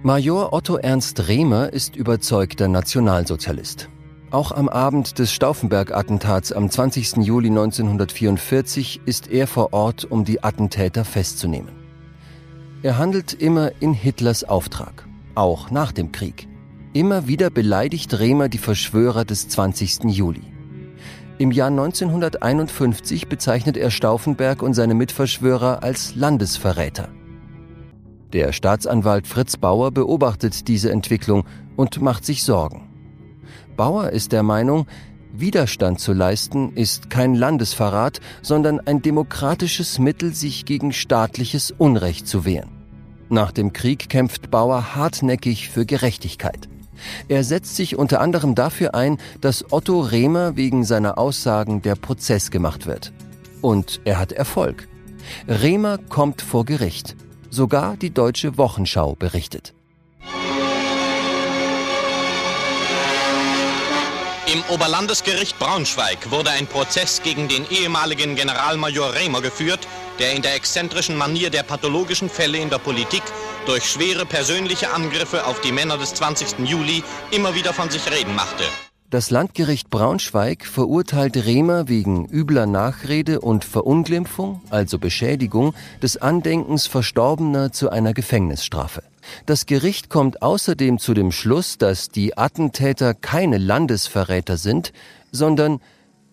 Major 0.02 0.52
Otto 0.52 0.76
Ernst 0.76 1.28
Rehmer 1.28 1.72
ist 1.72 1.96
überzeugter 1.96 2.68
Nationalsozialist. 2.68 3.88
Auch 4.30 4.52
am 4.52 4.68
Abend 4.68 5.18
des 5.18 5.32
Stauffenberg-Attentats 5.32 6.52
am 6.52 6.68
20. 6.68 7.16
Juli 7.18 7.48
1944 7.48 9.00
ist 9.06 9.30
er 9.30 9.46
vor 9.46 9.72
Ort, 9.72 10.04
um 10.04 10.24
die 10.24 10.42
Attentäter 10.42 11.04
festzunehmen. 11.04 11.77
Er 12.80 12.96
handelt 12.96 13.32
immer 13.32 13.72
in 13.80 13.92
Hitlers 13.92 14.44
Auftrag, 14.44 15.08
auch 15.34 15.72
nach 15.72 15.90
dem 15.90 16.12
Krieg. 16.12 16.46
Immer 16.92 17.26
wieder 17.26 17.50
beleidigt 17.50 18.16
Rehmer 18.20 18.48
die 18.48 18.58
Verschwörer 18.58 19.24
des 19.24 19.48
20. 19.48 20.04
Juli. 20.04 20.44
Im 21.38 21.50
Jahr 21.50 21.70
1951 21.70 23.28
bezeichnet 23.28 23.76
er 23.76 23.90
Stauffenberg 23.90 24.62
und 24.62 24.74
seine 24.74 24.94
Mitverschwörer 24.94 25.82
als 25.82 26.14
Landesverräter. 26.14 27.08
Der 28.32 28.52
Staatsanwalt 28.52 29.26
Fritz 29.26 29.56
Bauer 29.56 29.90
beobachtet 29.90 30.68
diese 30.68 30.92
Entwicklung 30.92 31.46
und 31.74 32.00
macht 32.00 32.24
sich 32.24 32.44
Sorgen. 32.44 32.88
Bauer 33.76 34.10
ist 34.10 34.30
der 34.30 34.44
Meinung, 34.44 34.86
Widerstand 35.32 36.00
zu 36.00 36.12
leisten 36.12 36.72
ist 36.74 37.10
kein 37.10 37.34
Landesverrat, 37.34 38.20
sondern 38.42 38.80
ein 38.80 39.02
demokratisches 39.02 39.98
Mittel, 39.98 40.34
sich 40.34 40.64
gegen 40.64 40.92
staatliches 40.92 41.72
Unrecht 41.76 42.26
zu 42.26 42.44
wehren. 42.44 42.70
Nach 43.28 43.52
dem 43.52 43.72
Krieg 43.72 44.08
kämpft 44.08 44.50
Bauer 44.50 44.94
hartnäckig 44.94 45.68
für 45.68 45.84
Gerechtigkeit. 45.84 46.68
Er 47.28 47.44
setzt 47.44 47.76
sich 47.76 47.96
unter 47.96 48.20
anderem 48.20 48.54
dafür 48.54 48.94
ein, 48.94 49.18
dass 49.40 49.72
Otto 49.72 50.00
Rehmer 50.00 50.56
wegen 50.56 50.84
seiner 50.84 51.18
Aussagen 51.18 51.82
der 51.82 51.94
Prozess 51.94 52.50
gemacht 52.50 52.86
wird. 52.86 53.12
Und 53.60 54.00
er 54.04 54.18
hat 54.18 54.32
Erfolg. 54.32 54.88
Rehmer 55.46 55.98
kommt 55.98 56.42
vor 56.42 56.64
Gericht. 56.64 57.16
Sogar 57.50 57.96
die 57.96 58.10
Deutsche 58.10 58.56
Wochenschau 58.58 59.14
berichtet. 59.14 59.74
Im 64.50 64.62
Oberlandesgericht 64.74 65.58
Braunschweig 65.58 66.30
wurde 66.30 66.48
ein 66.48 66.66
Prozess 66.66 67.20
gegen 67.22 67.48
den 67.48 67.66
ehemaligen 67.70 68.34
Generalmajor 68.34 69.14
Rehmer 69.14 69.42
geführt, 69.42 69.86
der 70.18 70.32
in 70.32 70.40
der 70.40 70.54
exzentrischen 70.54 71.18
Manier 71.18 71.50
der 71.50 71.62
pathologischen 71.64 72.30
Fälle 72.30 72.56
in 72.56 72.70
der 72.70 72.78
Politik 72.78 73.22
durch 73.66 73.84
schwere 73.84 74.24
persönliche 74.24 74.90
Angriffe 74.90 75.44
auf 75.44 75.60
die 75.60 75.70
Männer 75.70 75.98
des 75.98 76.14
20. 76.14 76.66
Juli 76.66 77.04
immer 77.30 77.54
wieder 77.54 77.74
von 77.74 77.90
sich 77.90 78.10
reden 78.10 78.34
machte. 78.34 78.64
Das 79.10 79.28
Landgericht 79.28 79.90
Braunschweig 79.90 80.64
verurteilt 80.64 81.36
Rehmer 81.36 81.88
wegen 81.88 82.26
übler 82.26 82.64
Nachrede 82.64 83.40
und 83.40 83.66
Verunglimpfung, 83.66 84.62
also 84.70 84.98
Beschädigung, 84.98 85.74
des 86.02 86.16
Andenkens 86.16 86.86
Verstorbener 86.86 87.70
zu 87.72 87.90
einer 87.90 88.14
Gefängnisstrafe. 88.14 89.02
Das 89.46 89.66
Gericht 89.66 90.10
kommt 90.10 90.42
außerdem 90.42 90.98
zu 90.98 91.14
dem 91.14 91.32
Schluss, 91.32 91.78
dass 91.78 92.08
die 92.08 92.36
Attentäter 92.36 93.14
keine 93.14 93.58
Landesverräter 93.58 94.56
sind, 94.56 94.92
sondern 95.32 95.80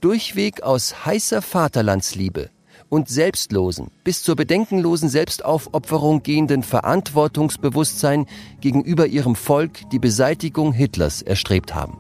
durchweg 0.01 0.63
aus 0.63 1.05
heißer 1.05 1.41
Vaterlandsliebe 1.41 2.49
und 2.89 3.09
selbstlosen, 3.09 3.89
bis 4.03 4.23
zur 4.23 4.35
bedenkenlosen 4.35 5.09
Selbstaufopferung 5.09 6.23
gehenden 6.23 6.63
Verantwortungsbewusstsein 6.63 8.25
gegenüber 8.61 9.07
ihrem 9.07 9.35
Volk 9.35 9.89
die 9.91 9.99
Beseitigung 9.99 10.73
Hitlers 10.73 11.21
erstrebt 11.21 11.73
haben. 11.73 11.97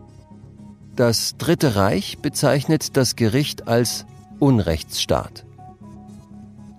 Das 0.95 1.35
Dritte 1.37 1.75
Reich 1.75 2.19
bezeichnet 2.19 2.95
das 2.95 3.15
Gericht 3.15 3.67
als 3.67 4.05
Unrechtsstaat. 4.39 5.45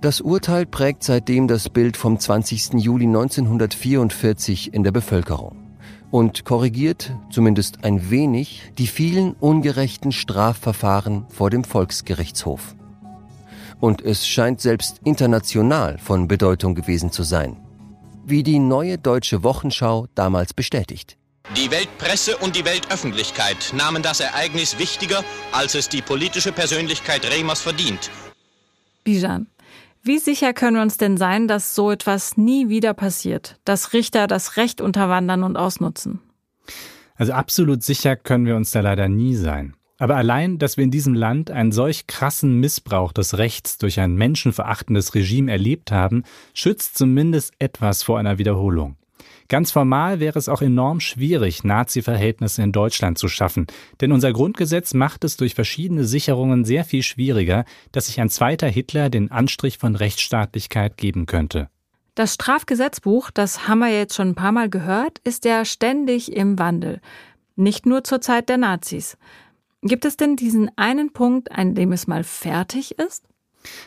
Das 0.02 0.20
Urteil 0.20 0.66
prägt 0.66 1.02
seitdem 1.02 1.48
das 1.48 1.70
Bild 1.70 1.96
vom 1.96 2.18
20. 2.18 2.74
Juli 2.74 3.06
1944 3.06 4.74
in 4.74 4.84
der 4.84 4.92
Bevölkerung 4.92 5.66
und 6.10 6.44
korrigiert, 6.44 7.12
zumindest 7.30 7.84
ein 7.84 8.10
wenig, 8.10 8.72
die 8.78 8.86
vielen 8.86 9.32
ungerechten 9.32 10.12
Strafverfahren 10.12 11.26
vor 11.28 11.50
dem 11.50 11.64
Volksgerichtshof. 11.64 12.74
Und 13.80 14.02
es 14.02 14.26
scheint 14.26 14.60
selbst 14.60 15.00
international 15.04 15.98
von 15.98 16.28
Bedeutung 16.28 16.74
gewesen 16.74 17.10
zu 17.10 17.22
sein, 17.22 17.56
wie 18.24 18.42
die 18.42 18.58
neue 18.58 18.98
deutsche 18.98 19.42
Wochenschau 19.42 20.06
damals 20.14 20.54
bestätigt. 20.54 21.18
Die 21.56 21.70
Weltpresse 21.70 22.36
und 22.38 22.56
die 22.56 22.64
Weltöffentlichkeit 22.64 23.72
nahmen 23.74 24.02
das 24.02 24.20
Ereignis 24.20 24.78
wichtiger, 24.78 25.22
als 25.52 25.74
es 25.74 25.88
die 25.88 26.02
politische 26.02 26.52
Persönlichkeit 26.52 27.24
Remers 27.30 27.60
verdient. 27.60 28.10
Bijan, 29.04 29.46
wie 30.06 30.18
sicher 30.18 30.52
können 30.52 30.76
wir 30.76 30.82
uns 30.82 30.96
denn 30.96 31.16
sein, 31.16 31.48
dass 31.48 31.74
so 31.74 31.90
etwas 31.90 32.36
nie 32.36 32.68
wieder 32.68 32.94
passiert, 32.94 33.58
dass 33.64 33.92
Richter 33.92 34.26
das 34.26 34.56
Recht 34.56 34.80
unterwandern 34.80 35.42
und 35.42 35.56
ausnutzen? 35.56 36.20
Also 37.16 37.32
absolut 37.32 37.82
sicher 37.82 38.16
können 38.16 38.46
wir 38.46 38.56
uns 38.56 38.70
da 38.70 38.80
leider 38.80 39.08
nie 39.08 39.34
sein. 39.34 39.74
Aber 39.98 40.16
allein, 40.16 40.58
dass 40.58 40.76
wir 40.76 40.84
in 40.84 40.90
diesem 40.90 41.14
Land 41.14 41.50
einen 41.50 41.72
solch 41.72 42.06
krassen 42.06 42.60
Missbrauch 42.60 43.12
des 43.12 43.38
Rechts 43.38 43.78
durch 43.78 43.98
ein 43.98 44.14
menschenverachtendes 44.14 45.14
Regime 45.14 45.50
erlebt 45.50 45.90
haben, 45.90 46.24
schützt 46.52 46.98
zumindest 46.98 47.54
etwas 47.58 48.02
vor 48.02 48.18
einer 48.18 48.36
Wiederholung. 48.36 48.96
Ganz 49.48 49.70
formal 49.70 50.18
wäre 50.18 50.38
es 50.38 50.48
auch 50.48 50.62
enorm 50.62 51.00
schwierig, 51.00 51.62
Nazi-Verhältnisse 51.62 52.62
in 52.62 52.72
Deutschland 52.72 53.18
zu 53.18 53.28
schaffen, 53.28 53.66
denn 54.00 54.12
unser 54.12 54.32
Grundgesetz 54.32 54.94
macht 54.94 55.24
es 55.24 55.36
durch 55.36 55.54
verschiedene 55.54 56.04
Sicherungen 56.04 56.64
sehr 56.64 56.84
viel 56.84 57.02
schwieriger, 57.02 57.64
dass 57.92 58.06
sich 58.06 58.20
ein 58.20 58.28
zweiter 58.28 58.66
Hitler 58.68 59.10
den 59.10 59.30
Anstrich 59.30 59.78
von 59.78 59.94
Rechtsstaatlichkeit 59.94 60.96
geben 60.96 61.26
könnte. 61.26 61.68
Das 62.16 62.34
Strafgesetzbuch, 62.34 63.30
das 63.30 63.68
haben 63.68 63.80
wir 63.80 63.90
jetzt 63.90 64.14
schon 64.14 64.30
ein 64.30 64.34
paar 64.34 64.52
Mal 64.52 64.70
gehört, 64.70 65.18
ist 65.24 65.44
ja 65.44 65.64
ständig 65.64 66.32
im 66.32 66.58
Wandel. 66.58 67.00
Nicht 67.56 67.86
nur 67.86 68.04
zur 68.04 68.20
Zeit 68.20 68.48
der 68.48 68.56
Nazis. 68.56 69.16
Gibt 69.82 70.04
es 70.04 70.16
denn 70.16 70.36
diesen 70.36 70.70
einen 70.76 71.12
Punkt, 71.12 71.52
an 71.52 71.74
dem 71.74 71.92
es 71.92 72.06
mal 72.06 72.24
fertig 72.24 72.98
ist? 72.98 73.28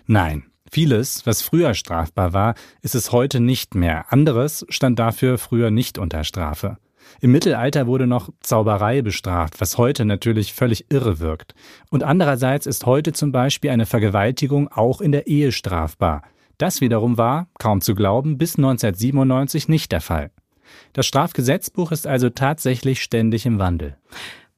Nein. 0.05 0.48
Vieles, 0.71 1.25
was 1.25 1.41
früher 1.41 1.73
strafbar 1.73 2.34
war, 2.34 2.55
ist 2.82 2.95
es 2.95 3.12
heute 3.12 3.39
nicht 3.39 3.73
mehr. 3.73 4.05
Anderes 4.12 4.65
stand 4.69 4.99
dafür 4.99 5.38
früher 5.38 5.71
nicht 5.71 5.97
unter 5.97 6.23
Strafe. 6.23 6.77
Im 7.21 7.32
Mittelalter 7.32 7.88
wurde 7.88 8.05
noch 8.05 8.29
Zauberei 8.39 9.01
bestraft, 9.01 9.60
was 9.60 9.77
heute 9.77 10.05
natürlich 10.05 10.53
völlig 10.53 10.86
irre 10.89 11.19
wirkt. 11.19 11.55
Und 11.89 12.03
andererseits 12.03 12.67
ist 12.67 12.86
heute 12.86 13.13
zum 13.13 13.32
Beispiel 13.32 13.71
eine 13.71 13.88
Vergewaltigung 13.88 14.67
auch 14.67 15.01
in 15.01 15.12
der 15.12 15.27
Ehe 15.27 15.51
strafbar. 15.51 16.21
Das 16.60 16.82
wiederum 16.82 17.17
war, 17.17 17.47
kaum 17.58 17.82
zu 17.82 17.95
glauben, 17.95 18.38
bis 18.38 18.58
1997 18.58 19.69
nicht 19.69 19.91
der 19.91 20.01
Fall. 20.01 20.29
Das 20.93 21.08
Strafgesetzbuch 21.08 21.91
ist 21.91 22.05
also 22.05 22.29
tatsächlich 22.29 23.01
ständig 23.01 23.45
im 23.45 23.58
Wandel. 23.58 23.97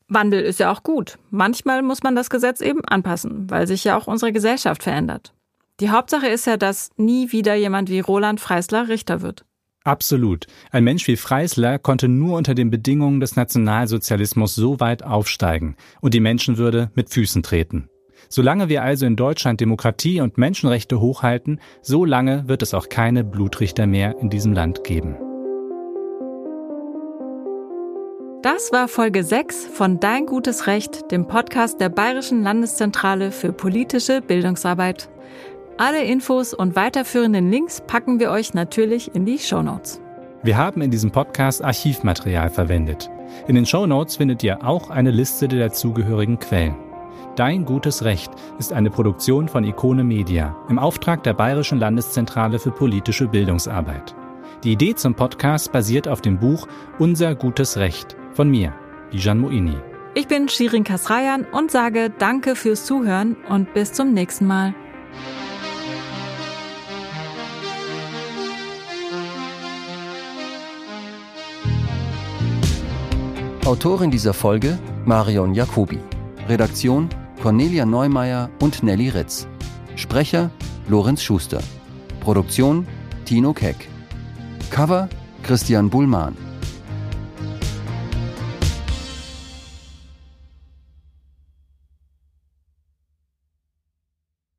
Wandel 0.09 0.41
ist 0.41 0.59
ja 0.59 0.71
auch 0.71 0.83
gut. 0.83 1.17
Manchmal 1.29 1.81
muss 1.83 2.03
man 2.03 2.15
das 2.15 2.29
Gesetz 2.29 2.59
eben 2.59 2.83
anpassen, 2.83 3.49
weil 3.49 3.65
sich 3.65 3.85
ja 3.85 3.97
auch 3.97 4.07
unsere 4.07 4.33
Gesellschaft 4.33 4.83
verändert. 4.83 5.33
Die 5.81 5.89
Hauptsache 5.89 6.27
ist 6.27 6.45
ja, 6.45 6.57
dass 6.57 6.91
nie 6.95 7.31
wieder 7.31 7.55
jemand 7.55 7.89
wie 7.89 8.01
Roland 8.01 8.39
Freisler 8.39 8.87
Richter 8.87 9.23
wird. 9.23 9.45
Absolut. 9.83 10.45
Ein 10.69 10.83
Mensch 10.83 11.07
wie 11.07 11.15
Freisler 11.15 11.79
konnte 11.79 12.07
nur 12.07 12.37
unter 12.37 12.53
den 12.53 12.69
Bedingungen 12.69 13.19
des 13.19 13.35
Nationalsozialismus 13.35 14.53
so 14.53 14.79
weit 14.79 15.01
aufsteigen 15.01 15.75
und 15.99 16.13
die 16.13 16.19
Menschenwürde 16.19 16.91
mit 16.93 17.09
Füßen 17.09 17.41
treten. 17.41 17.89
Solange 18.29 18.69
wir 18.69 18.83
also 18.83 19.07
in 19.07 19.15
Deutschland 19.15 19.59
Demokratie 19.59 20.21
und 20.21 20.37
Menschenrechte 20.37 21.01
hochhalten, 21.01 21.59
so 21.81 22.05
lange 22.05 22.47
wird 22.47 22.61
es 22.61 22.75
auch 22.75 22.87
keine 22.87 23.23
Blutrichter 23.23 23.87
mehr 23.87 24.19
in 24.19 24.29
diesem 24.29 24.53
Land 24.53 24.83
geben. 24.83 25.17
Das 28.43 28.71
war 28.71 28.87
Folge 28.87 29.23
6 29.23 29.67
von 29.67 29.99
Dein 29.99 30.27
gutes 30.27 30.65
Recht, 30.65 31.11
dem 31.11 31.27
Podcast 31.27 31.79
der 31.79 31.89
Bayerischen 31.89 32.41
Landeszentrale 32.41 33.31
für 33.31 33.51
politische 33.53 34.21
Bildungsarbeit. 34.21 35.10
Alle 35.83 36.03
Infos 36.03 36.53
und 36.53 36.75
weiterführenden 36.75 37.49
Links 37.49 37.81
packen 37.81 38.19
wir 38.19 38.29
euch 38.29 38.53
natürlich 38.53 39.15
in 39.15 39.25
die 39.25 39.39
Show 39.39 39.63
Notes. 39.63 39.99
Wir 40.43 40.55
haben 40.55 40.79
in 40.83 40.91
diesem 40.91 41.09
Podcast 41.09 41.63
Archivmaterial 41.63 42.51
verwendet. 42.51 43.09
In 43.47 43.55
den 43.55 43.65
Show 43.65 43.87
Notes 43.87 44.17
findet 44.17 44.43
ihr 44.43 44.63
auch 44.63 44.91
eine 44.91 45.09
Liste 45.09 45.47
der 45.47 45.69
dazugehörigen 45.69 46.37
Quellen. 46.37 46.75
Dein 47.35 47.65
gutes 47.65 48.03
Recht 48.03 48.29
ist 48.59 48.73
eine 48.73 48.91
Produktion 48.91 49.47
von 49.47 49.63
Ikone 49.63 50.03
Media 50.03 50.55
im 50.69 50.77
Auftrag 50.77 51.23
der 51.23 51.33
Bayerischen 51.33 51.79
Landeszentrale 51.79 52.59
für 52.59 52.69
politische 52.69 53.27
Bildungsarbeit. 53.27 54.13
Die 54.63 54.73
Idee 54.73 54.93
zum 54.93 55.15
Podcast 55.15 55.71
basiert 55.71 56.07
auf 56.07 56.21
dem 56.21 56.37
Buch 56.37 56.67
Unser 56.99 57.33
gutes 57.33 57.77
Recht 57.77 58.15
von 58.33 58.51
mir, 58.51 58.71
Bijan 59.09 59.39
Moini. 59.39 59.77
Ich 60.13 60.27
bin 60.27 60.47
Shirin 60.47 60.83
Kasrayan 60.83 61.43
und 61.51 61.71
sage 61.71 62.11
Danke 62.19 62.55
fürs 62.55 62.85
Zuhören 62.85 63.35
und 63.49 63.73
bis 63.73 63.93
zum 63.93 64.13
nächsten 64.13 64.45
Mal. 64.45 64.75
Autorin 73.71 74.11
dieser 74.11 74.33
Folge 74.33 74.77
Marion 75.05 75.53
Jacobi. 75.53 75.97
Redaktion 76.49 77.07
Cornelia 77.41 77.85
Neumeier 77.85 78.49
und 78.59 78.83
Nelly 78.83 79.07
Ritz. 79.07 79.47
Sprecher 79.95 80.51
Lorenz 80.89 81.23
Schuster. 81.23 81.61
Produktion 82.19 82.85
Tino 83.23 83.53
Keck. 83.53 83.87
Cover 84.71 85.07
Christian 85.41 85.89
Bullmann. 85.89 86.35